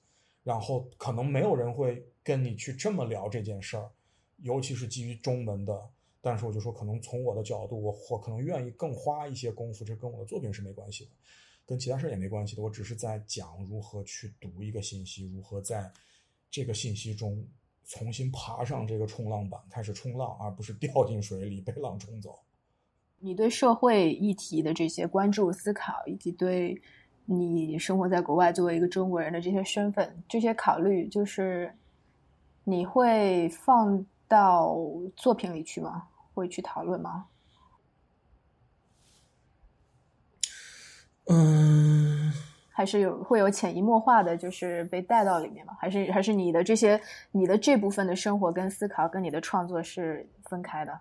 [0.47, 3.91] 然后可能没有人会跟你去这么聊这件事儿，
[4.37, 5.91] 尤其是基于中文的
[6.21, 11.11] 但是我就说，可能从我的角度，我我可能愿意更花一些功夫，这跟我的作品是没关系的，
[11.65, 12.63] 跟其他事儿也没关系的。
[12.63, 15.91] 我只是在讲如何去读一个信息，如何在
[16.49, 17.45] 这个信息中
[17.85, 22.39] 重新爬上这个冲浪板，开始冲浪，而不是掉进水里被浪冲走。
[23.19, 26.81] 你对社会议题的这些关注、思考，以及对
[27.27, 31.75] 你生活在国外作为一个中国人的这些身份、这些考虑，就是
[32.65, 34.77] 你会放到
[35.17, 36.09] 作品里去吗？
[36.33, 37.27] 会去讨论吗？
[41.29, 42.33] 嗯，
[42.71, 45.77] 还是有会有潜移默化的，就是被带到里面吗？
[45.81, 47.01] 还是还是你的这些
[47.33, 51.01] 你的这部分的生活跟思考跟你的创作是分开的？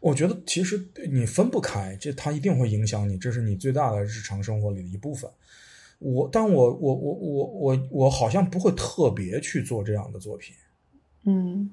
[0.00, 5.30] 我觉得其实你分不开，这它一定会影响你，这是你最大的日常生活里的一部分。
[5.98, 10.54] 我，但我我我我我我好像不会特别去做这样的作品。
[11.24, 11.70] 嗯。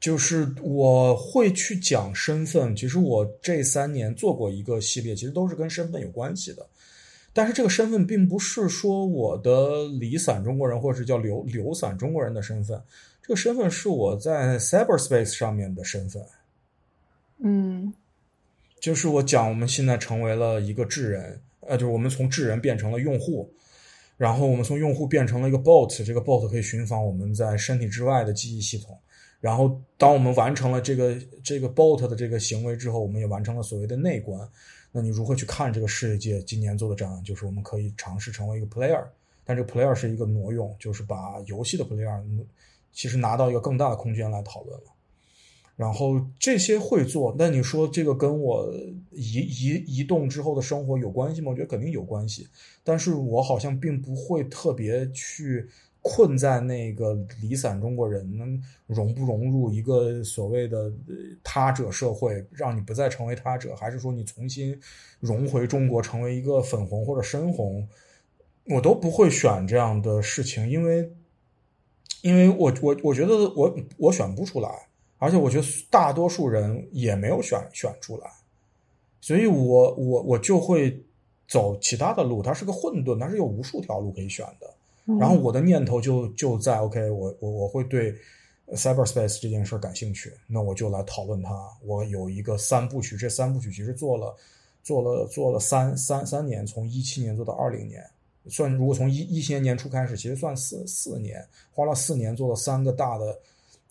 [0.00, 6.66] 就是我会去讲身份，其实我这三年做过一个系列，其实都是跟身份有关系的。
[7.34, 12.82] 但是这个身份并不是说我的离散中国人，或者是叫流流散中国人的身份。
[13.22, 16.24] 这个身份是我在 cyberspace 上面的身份。
[17.42, 17.92] 嗯，
[18.78, 23.50] 就是我讲我们现在成为了一个智人，呃，就是我们从智人变成了用户，
[24.16, 28.98] 然后我们从用户变成了一个 bot，这个 bot 可以寻访我们在身体之外的记忆系统。
[29.40, 34.46] 然后，当我们完成了这个这个 bot 的这个行为之后，我们也完成了所谓的内观。
[34.92, 36.42] 那你如何去看这个世界？
[36.42, 39.02] 今年做的展览就是我们可以尝试成为一个 player，
[39.44, 42.22] 但这个 player 是一个挪用，就是把游戏的 player
[42.92, 44.86] 其实拿到一个更大的空间来讨论了。
[45.80, 48.70] 然后这些会做，那你说这个跟我
[49.12, 51.50] 移移移动之后的生活有关系吗？
[51.50, 52.46] 我觉得肯定有关系，
[52.84, 55.68] 但是我好像并不会特别去。
[56.02, 58.24] 困在那个离散中国人，
[58.86, 60.90] 融不融入一个所谓的
[61.44, 64.74] 他者社会，让你不再成为他者，还是说你重新
[65.20, 67.86] 融回中国，成为一个粉红或者深红，
[68.70, 71.12] 我都不会选这样的事情，因为，
[72.22, 74.70] 因为我我我觉得我我选不出来，
[75.20, 78.28] 而且我觉得大多数人也没有选选出来，
[79.20, 80.98] 所以我我我就会
[81.46, 84.66] 走其他的路，它是个混沌，它是有无数条路可以选的。
[85.18, 88.14] 然后我的念头就就在 OK，我我我会对
[88.68, 91.50] cyberspace 这件事感兴趣，那我就来讨论它。
[91.84, 94.34] 我有一个三部曲，这三部曲其实做了
[94.82, 98.02] 做了做了三三三年，从一七年做到二零年，
[98.46, 103.36] 算如果从一一七年年初开始，其实算四四年，花了四年做了三个大的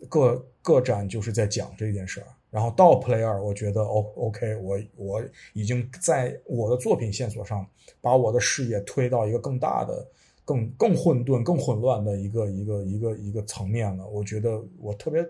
[0.08, 2.28] 各各展，就是在讲这件事儿。
[2.50, 5.24] 然后到 player，我觉得 O OK，我我
[5.54, 7.68] 已经在我的作品线索上
[8.02, 10.08] 把我的视野推到一个更大的。
[10.46, 14.08] 更更混沌、更混乱的一个一个一个一个层面了。
[14.08, 15.24] 我觉得我特别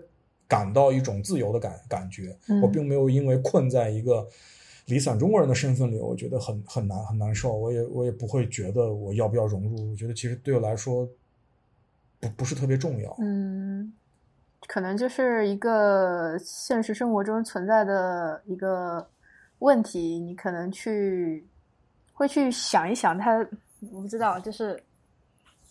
[0.48, 2.34] 感到一种自由的感感觉。
[2.62, 4.26] 我并没有因为困在一个
[4.86, 7.54] 离散中国人的身份里，我觉得很很难很难受。
[7.54, 9.90] 我也我也不会觉得我要不要融入。
[9.90, 11.06] 我觉得其实对我来说
[12.18, 13.14] 不不是特别重要。
[13.20, 13.92] 嗯，
[14.70, 19.04] 可能就是一个现实生活中存在的一个
[19.58, 21.44] 问题，你可能去
[22.12, 23.36] 会去想一想它。
[23.90, 24.80] 我不知道，就是。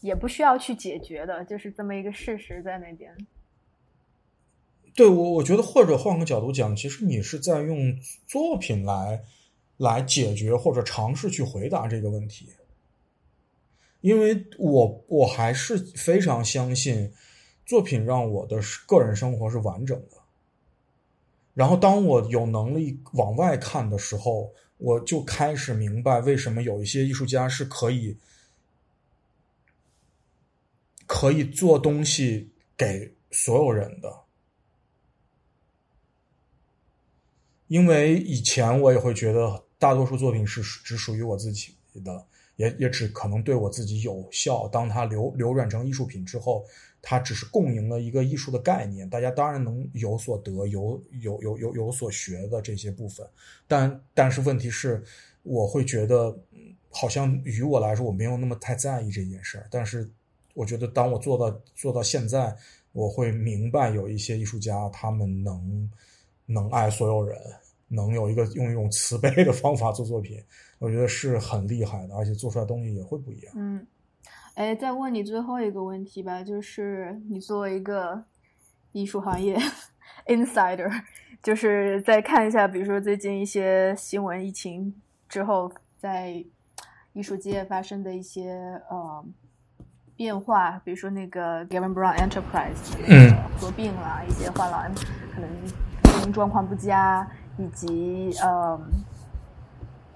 [0.01, 3.13] 也不需要去解决的，就是这么一个事实在那边。
[4.95, 7.77] 对我，我觉得或者换个角度讲，其实你是在用
[8.25, 9.21] 作品来
[9.75, 12.47] 来解决或者尝试去回答这个问题。
[13.99, 17.11] 因为我我还是非常相信
[17.69, 20.17] 作品让我的个人生活是完整的。
[21.53, 28.17] 然后当我有能力往外看的时候，我就开始明白为什么有一些艺术家是可以。
[31.05, 34.21] 可以做东西给所有人的，
[37.67, 41.73] 因为以前我也会觉得大多数作品是只属于我自己
[42.05, 44.67] 的，也也只可能对我自己有效。
[44.67, 46.63] 当它流流转成艺术品之后，
[47.01, 53.25] 它只是共赢了一个艺术的概念，大家当然能有所得，有有有有有所学的这些部分。
[53.67, 55.03] 但但是问题是，
[55.43, 56.37] 我会觉得，
[56.89, 60.09] 好像于我来说，我没有那么太在意这件事儿，但是。
[60.55, 62.53] 我觉得，当我做到做到现在，
[62.91, 65.89] 我会明白有一些艺术家，他们能
[66.47, 67.39] 能爱所有人，
[67.87, 70.43] 能有一个用一种慈悲的方法做作品，
[70.79, 73.53] 我觉得是很厉害的，而且做出来东西也会不一样。
[73.55, 73.85] 嗯，
[74.59, 78.21] 哎，再问你最后一个问题吧，就是你作为一个
[78.91, 79.57] 艺术行业
[80.27, 80.91] insider，
[81.41, 84.93] 就是再看一下，比如说最近一些新闻，疫情
[85.29, 86.43] 之后在
[87.13, 88.51] 艺术界发生的一些
[88.89, 89.25] 呃。
[90.17, 94.93] 变化，比如说那个 Gavin Brown Enterprise 嗯合并了一些画廊，
[95.33, 95.49] 可能
[96.03, 97.25] 经营状况不佳，
[97.57, 98.77] 以及呃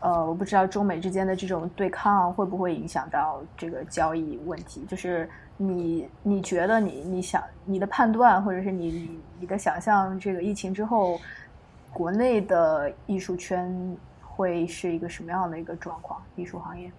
[0.03, 4.83] 呃，我不知道中美之间的这种对抗会不会影响到这个交易问题。
[4.85, 11.17] 就是你你觉得你你想你的判断，或者是你你你的想象，这个疫情之后，
[11.93, 16.21] 国内的艺术圈会是一个什么样的一个状况？
[16.35, 16.91] 艺术行业？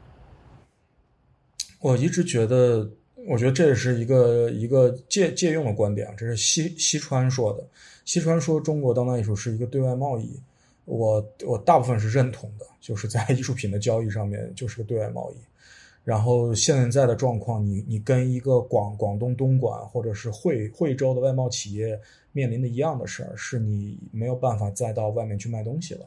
[1.81, 2.89] 我一直觉得，
[3.29, 7.63] 我觉得这是一个一个借借用的观点，这是西西川说的。
[8.07, 10.41] 西川说中国当代艺术是一个对外贸易，
[10.85, 15.37] 我我大部分是认同的，就是在艺术品的交易上面就是个对外贸易。
[16.05, 21.99] 然后现在的状况，你你跟一个广广东东莞或者是惠惠州的外贸企业
[22.33, 26.07] 面临的一样的事儿，是你没有办法再到外面去卖东西了。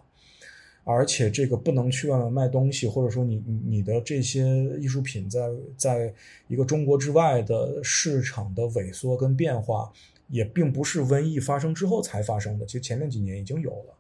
[0.84, 4.46] 而且这个不能去外面卖东西，或者说你你的这些
[4.80, 6.14] 艺术品在在
[6.48, 9.92] 一个中国之外的市场的萎缩跟变化，
[10.30, 13.97] 也并不是瘟疫发生之后才发生的，其实前面几年已经有了。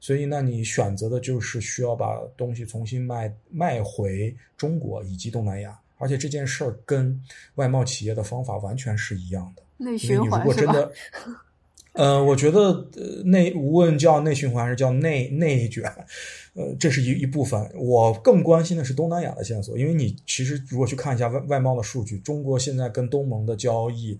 [0.00, 7.20] 所以，那你选择的就是需要把东西重新卖卖回中国以及东南亚，而且这件事儿跟
[7.56, 9.62] 外贸企业的方法完全是一样的。
[9.76, 10.74] 内循环是吧？
[11.94, 12.88] 呃，我觉得
[13.24, 15.82] 内无论叫内循环还是叫内内卷，
[16.54, 17.60] 呃，这是一一部分。
[17.74, 24.16] 我更关心的是东南亚的线索，因为你其实如果去看一下外外贸的数据，中国现在跟东盟的交易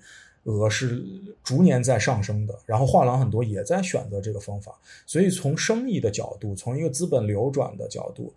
[0.49, 1.05] 额是
[1.45, 4.73] 逐年在上升的，然后画廊很多也在选择这个方法，
[5.07, 8.33] 所以从生意的角度，从一个资本流转的角度。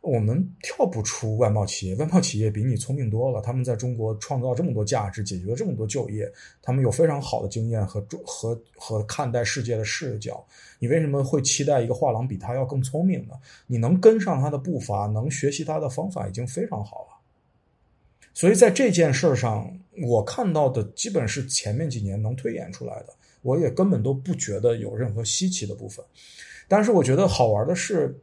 [0.00, 3.40] 我们跳不出外贸企业，外贸企业比你聪明多了。
[3.40, 6.28] 他们在中国创造这么多价值，解决了这么多就业，
[6.60, 10.44] 他们有非常好的经验和和和看待世界的视角。
[10.80, 13.34] 你为什么会期待一个画廊比他要更聪明呢？
[13.68, 17.20] 你能跟上他的步伐，能学习他的方法，已经非常好了。
[18.34, 26.04] 所以在这件事上，我看到的基本是前面几年能推演出来的，我也根本都不觉得有任何稀奇的部分。
[26.68, 28.16] 但是我觉得好玩的是。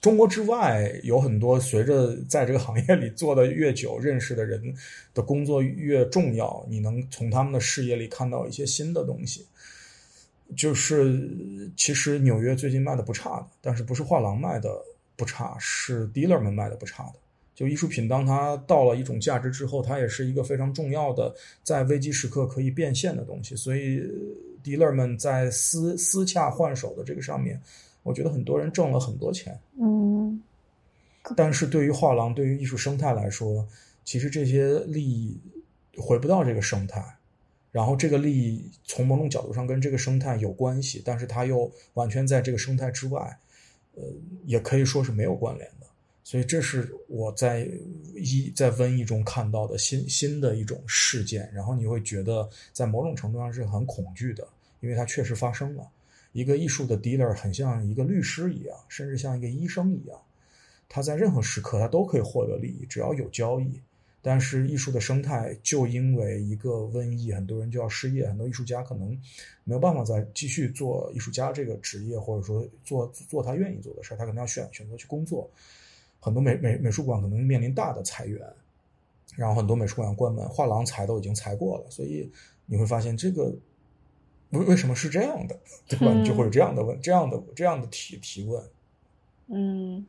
[0.00, 4.74] 中国之外有很多，随着在这个行业里做的越久，认识的人
[5.12, 9.46] 的工作越重要，你能从他们的视野里看到一些新的东西。
[10.56, 11.28] 就是
[11.76, 14.82] 其实纽约最近卖的不差的，但是不是画廊卖的
[15.16, 17.12] 不差，是 dealer 们卖的不差的。
[17.60, 23.54] 就艺术品，当它到了一种价值之后，它也是一个非常重要的在危机时刻可以变现的东西。
[23.54, 24.00] 所以
[24.64, 27.60] dealer 们在私私洽换手的这个上面。
[28.02, 30.42] 我觉得很多人挣了很多钱，嗯，
[31.36, 33.68] 但是对于画廊、对于艺术生态来说，
[34.06, 35.38] 其实这些利益
[35.98, 37.04] 回不到这个生态，
[37.70, 43.38] 然后这个利益从某种角度上跟这个生态有关系，但是它又完全在这个生态之外，
[43.96, 44.02] 呃，
[44.46, 45.79] 也可以说是没有关联的。
[46.30, 47.68] 所以这是我在
[48.14, 54.46] 一在瘟疫中看到的新新的一种事件，然后你会觉得在某种程度上是很恐惧的，
[54.78, 55.90] 因为它确实发生了。
[56.30, 60.16] 一个艺术的 dealer 很像一个律师一样，甚至像一个医生一样，
[60.88, 63.80] 他在任何时刻他都可以获得利益，只要有交易。
[64.22, 69.20] 但是艺术的生态就因为一个瘟疫，很多人就要失业，很多艺术家可能
[69.64, 75.50] 没有办法再继续做艺术家这个职业，或者说做做他愿意做的事，他可能要选选择去工作。
[76.20, 78.40] 很多美美美术馆可能面临大的裁员，
[79.36, 82.30] 然后很多美术馆关门，画廊裁都已经裁过了，所以
[82.66, 83.52] 你会发现这个。
[84.52, 85.56] 为为什么是这样的，
[85.86, 86.12] 对吧？
[86.12, 88.60] 你就会有这样的问，这样的这样的提提问。
[89.46, 90.04] 嗯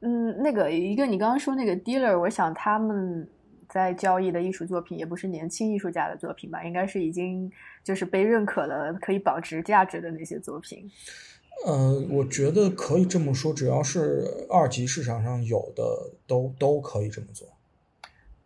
[0.00, 3.26] 嗯，那个一个你刚刚说那个 dealer，我想他们
[3.70, 6.62] 在交易的艺术作品也不是年轻艺术家的作品吧？
[6.62, 7.50] 应该是已经
[7.82, 10.86] 就是被认可了可以保值价值的那些作品。
[11.64, 15.82] 呃，我觉得可以这么说，只要是二级市场上有的，
[16.26, 17.48] 都都可以这么做。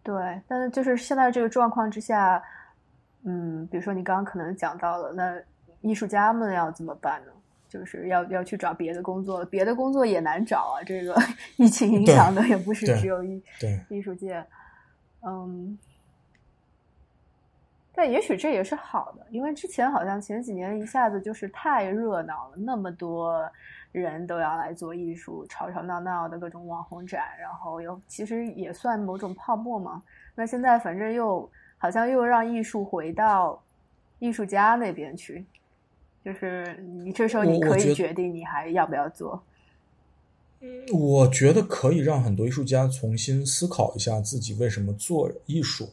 [0.02, 2.42] 对，但是就是现在这个状况之下。
[3.22, 5.38] 嗯，比如说你刚刚可能讲到了，那
[5.82, 7.32] 艺术家们要怎么办呢？
[7.68, 10.82] 就是要要去找别的工作，别的工作也难找啊。
[10.82, 11.14] 这个
[11.58, 13.42] 疫情影响的也不是只有艺
[13.90, 14.42] 艺术界，
[15.20, 15.78] 嗯，
[18.00, 23.46] 但也许这也是好的，因为之前好像前几年一下子就是太热闹了，那么多
[23.92, 30.02] 人都要来做艺术，吵吵闹闹的各种网红展，然后又其实也算某种泡沫嘛。
[30.34, 31.46] 那现在反正又。
[31.82, 33.58] 好像又让艺术回到
[34.18, 35.42] 艺术家那边去，
[36.22, 39.42] 就是你这时候你可以决定你还要不要做。
[40.92, 45.88] 我觉得可以让很多艺术家重新思考一下自己为什么做艺术，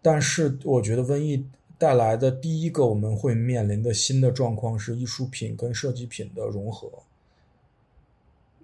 [0.00, 1.44] 但是我觉得瘟疫
[1.76, 6.90] 带来的第一个我们会面临的新的状况是艺术品跟设计品的融合。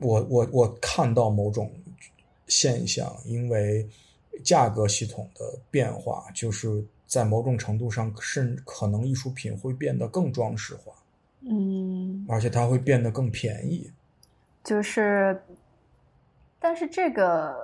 [0.01, 1.71] 我我我看到某种
[2.47, 3.87] 现象，因为。
[4.43, 10.93] 价格系统的变化，就是在某种程度上，甚可能艺术品会变得更装饰化，
[11.49, 13.89] 嗯，而且它会变得更便宜。
[14.65, 15.41] 就是，
[16.59, 17.55] 但是这个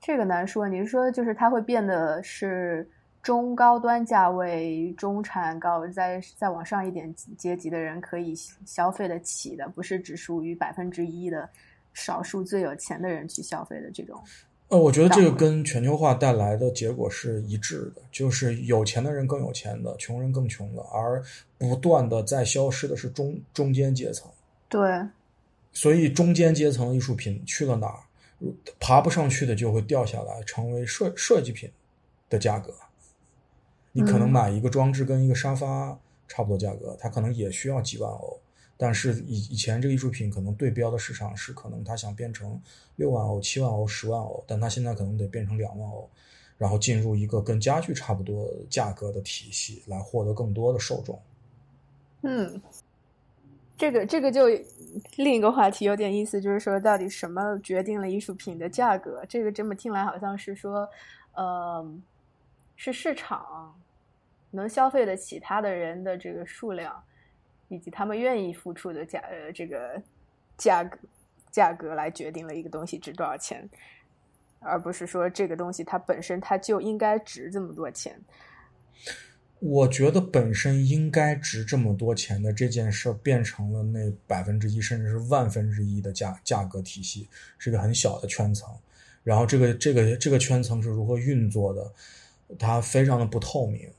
[0.00, 0.66] 这个难说。
[0.66, 2.88] 你是说，就是它会变得是
[3.24, 8.34] 中高端价位、中产高再再往上一点阶级的人可以
[8.66, 11.48] 消费得起的，不是只属于百分之一的
[11.94, 14.22] 少数最有钱的人去消费的这种。
[14.68, 21.22] 呃，我觉得这个跟全球化带来的结果是一致的，就是有钱的人更有钱的，穷人更穷的，而
[21.56, 24.30] 不断的在消失的是中中间阶层。
[24.68, 24.80] 对，
[25.72, 28.00] 所以中间阶层艺术品去了哪儿，
[28.78, 31.70] 爬不上去的就会掉下来，成为设设计品
[32.28, 32.70] 的价格。
[33.96, 35.96] 你可能嗯买一个装置跟一个沙发
[36.28, 38.38] 差不多价格，它可能也需要几万欧，
[38.76, 42.60] 但是以以前这个艺术品可能对标的市场是可能他想变成
[42.96, 46.10] 六万欧、七万欧、十万欧，但他现在可能得变成两万欧，
[46.58, 51.20] 然后进入一个跟家具差不多价格的体系，来获得更多的受众。
[52.22, 52.60] 嗯，
[53.76, 54.48] 这个这个就
[55.16, 59.24] 另一个话题有点意思，就是说到底什么决定了艺术品的价格？
[59.28, 60.88] 这个这么听来好像是说，
[61.34, 61.86] 呃，
[62.76, 63.78] 是市场
[64.54, 67.02] 能消费得起它的人的这个数量，
[67.68, 70.00] 以及他们愿意付出的价呃这个
[70.56, 70.98] 价格
[71.50, 73.68] 价格来决定了一个东西值多少钱，
[74.60, 78.20] 而不是说这个东西它本身它就应该值这么多钱。
[79.60, 88.68] 我觉得本身应该值这么多钱的这件事，变成了那百分之一甚至是万分之一的价价格体系，是一个很小的圈层。
[89.22, 91.90] 然后这个这个这个圈层是如何运作的，
[92.58, 93.90] 它非常的不透明。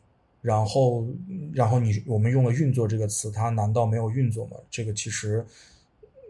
[0.46, 1.04] 然后
[1.52, 4.58] 然后你我们用了“运作”这个词，它难道没有运作吗？
[4.70, 5.44] 这个其实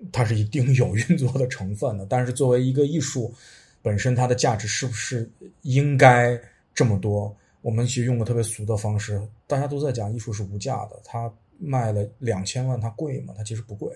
[0.09, 2.05] 它是一定有运作的成分的。
[2.05, 3.33] 但是作为一个艺术
[3.81, 5.29] 本身，它的价值是不是
[5.63, 6.39] 应该
[6.73, 7.35] 这么多？
[7.61, 11.29] 我们其实用个特别俗的方式，大家都在讲艺术是无价的，它
[11.59, 13.33] 卖了两千万，它贵吗？
[13.35, 13.91] 它其实不贵。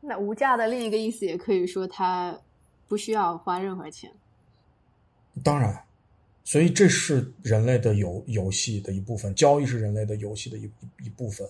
[0.00, 2.38] 那无价的另一个意思也可以说它
[2.86, 4.08] 不需要花任何钱。
[5.42, 5.82] 当然，
[6.50, 10.68] 所以这是人类的游游戏的一部分，交易是人类的游戏的一
[11.00, 11.46] 一部分。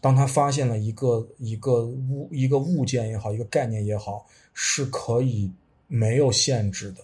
[0.00, 5.50] 当他发现了一个一个物一个物件也好，一个概念也好，是可以
[5.88, 7.00] 没有限制的，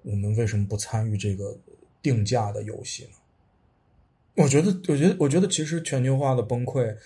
[0.00, 1.54] 我们为什么不参与这个
[2.00, 4.42] 定价的游戏呢？
[4.42, 6.96] 我觉得，我觉得，我觉得，其实全球化的崩溃，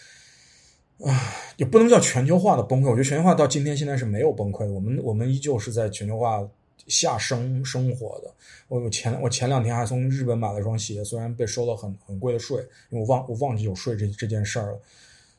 [1.00, 2.84] 啊，也不能叫全球化的崩溃。
[2.84, 6.48] 我觉得全球化到今天现在是没有崩溃，我们我们依旧是在全球化
[6.88, 8.32] 下生生活的。
[8.68, 12.58] 我我前我前两天还从日本买了双鞋，虽然被收了很很贵的税，
[12.90, 14.80] 因为我忘我忘记有税这这件事儿了。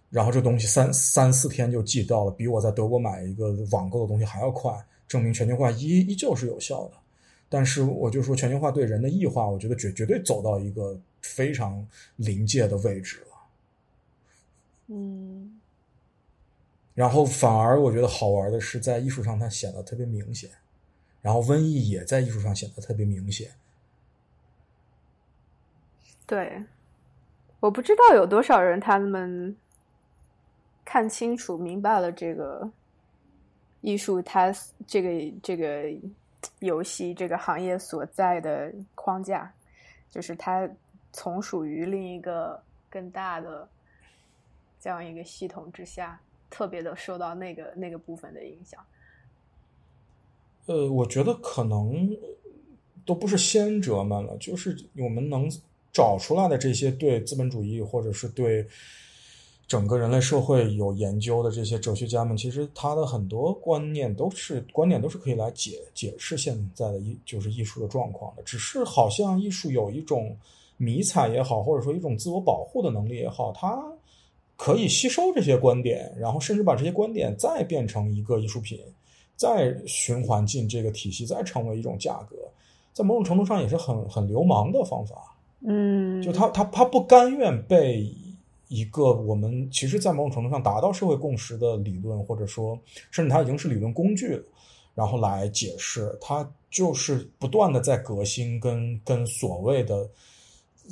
[0.09, 4.73] 然后这东西三三四天就寄到了，比我在德国买一个网购的东西还要快，
[5.05, 6.93] 证明全球化依依旧是有效的。
[7.49, 13.37] 但是我就说全球化对人的异化，我觉得绝绝对走到一个非常临界的位置了。
[14.87, 15.59] 嗯，
[16.93, 20.49] 然后反而我觉得好玩的是，在艺术上它显得特别明显，
[21.27, 23.51] 然后瘟疫也在艺术上显得特别明显。
[26.25, 26.63] 对，
[27.59, 29.53] 我不知道有多少人他们
[30.85, 32.71] 看清楚、明白了这个
[33.81, 34.55] 艺术它
[34.85, 35.93] 这个这个
[36.59, 39.53] 游戏这个行业所在的框架，
[40.09, 40.65] 就是它
[41.11, 43.67] 从属于另一个更大的
[44.79, 46.17] 这样一个系统之下，
[46.49, 48.81] 特别的受到那个那个部分的影响。
[50.67, 52.15] 呃，我觉得可能
[53.05, 55.49] 都不是先哲们了，就是我们能
[55.91, 58.67] 找出来的这些对资本主义或者是对
[59.65, 70.37] 整个人类社会有研究的这些哲学家们，其实他的很多观念都是观点都是可以来解解释现在的艺就是艺术的状况的，只是好像艺术有一种
[70.75, 73.81] 迷彩也好，或者说一种自我保护的能力也好，它
[74.57, 78.79] 可以吸收这些观点，然后甚至把这些观点再变成一个艺术品。
[79.37, 82.35] 再循环进这个体系，再成为一种价格，
[82.91, 85.33] 在某种程度上也是很很流氓的方法。
[85.61, 88.11] 嗯，就他他他不甘愿被
[88.67, 92.77] 一个我们其实，在某种程度上达到社会共识的理论，或者说
[93.11, 94.43] 甚至它已经是理论工具了，
[94.93, 100.09] 然后来解释，它就是不断的在革新跟跟所谓的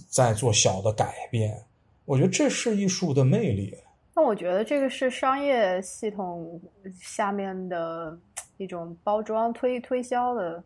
[0.08, 1.60] 在做小的改变。
[2.06, 3.76] 我觉得这是艺术的魅力。
[4.16, 6.62] 那我觉得这个是商业系统
[7.02, 8.18] 下面的
[8.56, 10.64] 一种包装推推销的，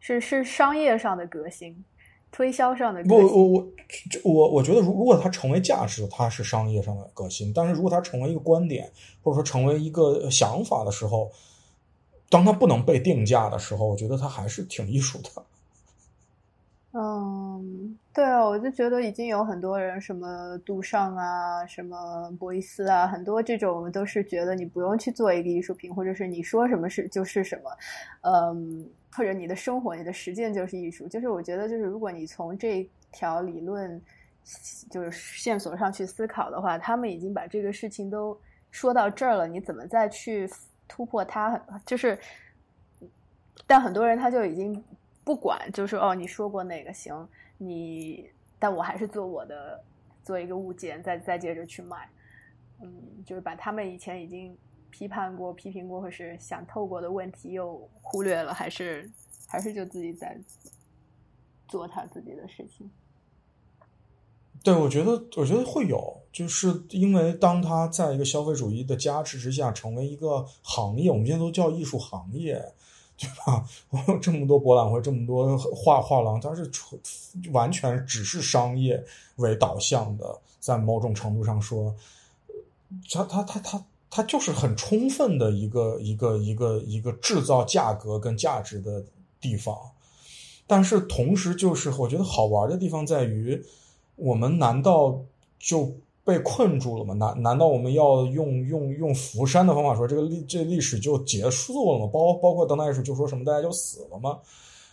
[0.00, 1.84] 是是商业上的革新，
[2.32, 3.28] 推销上的革不，新。
[3.28, 3.72] 我我
[4.24, 8.90] 我我觉得，如如果它成为价值，它是商业上的革新；但是如果它成为一个观点，
[9.22, 11.30] 或者说成为一个想法的时候，
[12.30, 15.30] 当它不能被定价的时候，我觉得它还是挺艺术的。
[16.98, 27.70] 嗯，对啊，我就觉得已经有很多人，什么杜尚啊，什么博伊斯啊，很多这种都是觉得你不用去做一个艺术品，或者是你说什么是就是什么，
[28.22, 31.06] 嗯，或者你的生活、你的实践就是艺术。
[31.06, 34.00] 就是我觉得，就是如果你从这条理论
[34.90, 38.40] 就是线索上去思考的话，他们已经把这个事情都
[38.70, 40.48] 说到这儿了，你怎么再去
[40.88, 41.60] 突破它？
[41.84, 42.18] 就是，
[43.66, 44.82] 但很多人他就已经。
[45.26, 47.28] 不管就是哦，你说过哪个行，
[47.58, 48.30] 你
[48.60, 49.82] 但我还是做我的，
[50.22, 52.08] 做一个物件，再再接着去卖，
[52.80, 52.88] 嗯，
[53.24, 54.56] 就是把他们以前已经
[54.88, 59.10] 批判过、批评过或是想透过的问题又忽略了，还是
[59.48, 60.38] 还是就自己在
[61.66, 62.88] 做他自己的事情。
[64.62, 72.64] 对，我觉得我觉得会有，就是因为当他在一个消费主义的加持之下，成为一个行业，我们现在都叫艺术行业。
[73.18, 73.64] 对吧？
[73.90, 77.00] 我有这么多博览会，这么多画画廊，它是纯
[77.52, 79.02] 完全只是商业
[79.36, 80.38] 为导向的。
[80.60, 81.94] 在某种程度上说，
[83.10, 89.04] 它它它它它就是很充分的一个一个一个一个制造价格跟价值的
[89.40, 89.76] 地方。
[90.66, 93.64] 但是同时，就是我觉得好玩的地方在于，
[94.16, 95.20] 我们难道
[95.58, 95.96] 就？
[96.26, 97.14] 被困住了吗？
[97.14, 102.10] 难难道我们要用用用福山的方法说这个历这历史就结束了吗？
[102.12, 104.40] 包包括当代艺术就说什么大家就死了吗？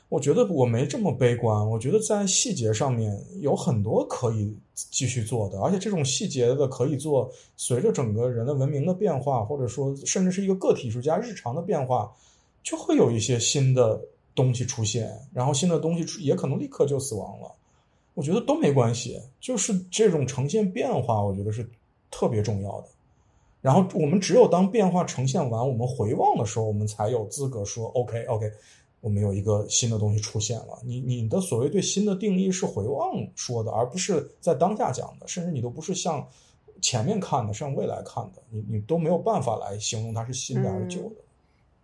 [0.09, 1.67] 我觉得我没这么悲观。
[1.67, 12.13] 我觉得在细节上面有很多可以继续做的，而且这种细节的可以做，随着整个人的文明的变化，或者说甚至是一个个体艺术家日常的变化，
[12.61, 13.99] 就会有一些新的
[14.35, 17.51] 东西出现，然后新的东西也可能立刻就死亡了。
[18.13, 21.67] 我觉得都没关系，就是这种呈现变化，我觉得是
[22.11, 22.87] 特别重要的。
[23.61, 28.51] 然后我们只有当变化呈现完，我们回望的时候，我们才有资格说 “OK OK”，
[28.99, 30.77] 我们有一个新的东西出现了。
[30.83, 36.27] 你你的所谓对新的定义是回望说的，而不是在当下讲的，甚至你都不是向
[36.81, 41.15] 前面看的，向未来看的，你你都没有办法来形容它是新的还是旧的。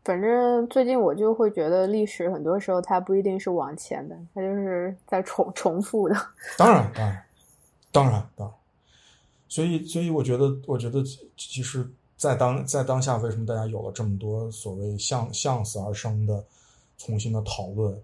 [0.03, 6.15] 反正最近我就会觉得历史很多时候它不一定是往前的，它就是在重 重复的。
[6.57, 7.23] 当然，当然，
[7.91, 8.55] 当然，当然。
[9.47, 11.03] 所以，所以我觉得，我觉得
[11.35, 16.43] 其实，在当在当下，为什么大家有了这么多所谓向向死而生的
[16.97, 17.95] 重新的讨论，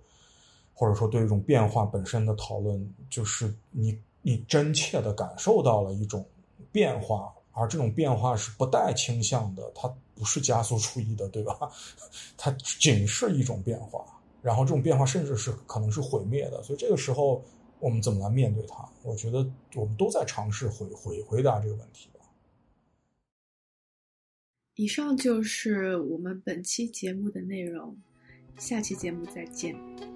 [0.74, 6.26] 或者说对一种变化本身的讨论，就是你你真切的感受到了一种
[6.72, 9.92] 变化，而这种变化是不带倾向的，它。
[10.16, 11.58] 不是加速出一的，对吧？
[12.36, 14.06] 它仅是一种变化，
[14.42, 16.64] 然后这种变化甚至是可能是毁灭的。
[16.64, 17.44] 所以这个时候，
[17.80, 18.90] 我们怎么来面对它？
[19.04, 22.26] 我觉得我们都在尝试回回回答这个问题吧。
[24.76, 27.98] 以上就是我们本期节目的内容，
[28.58, 30.15] 下期节目再见。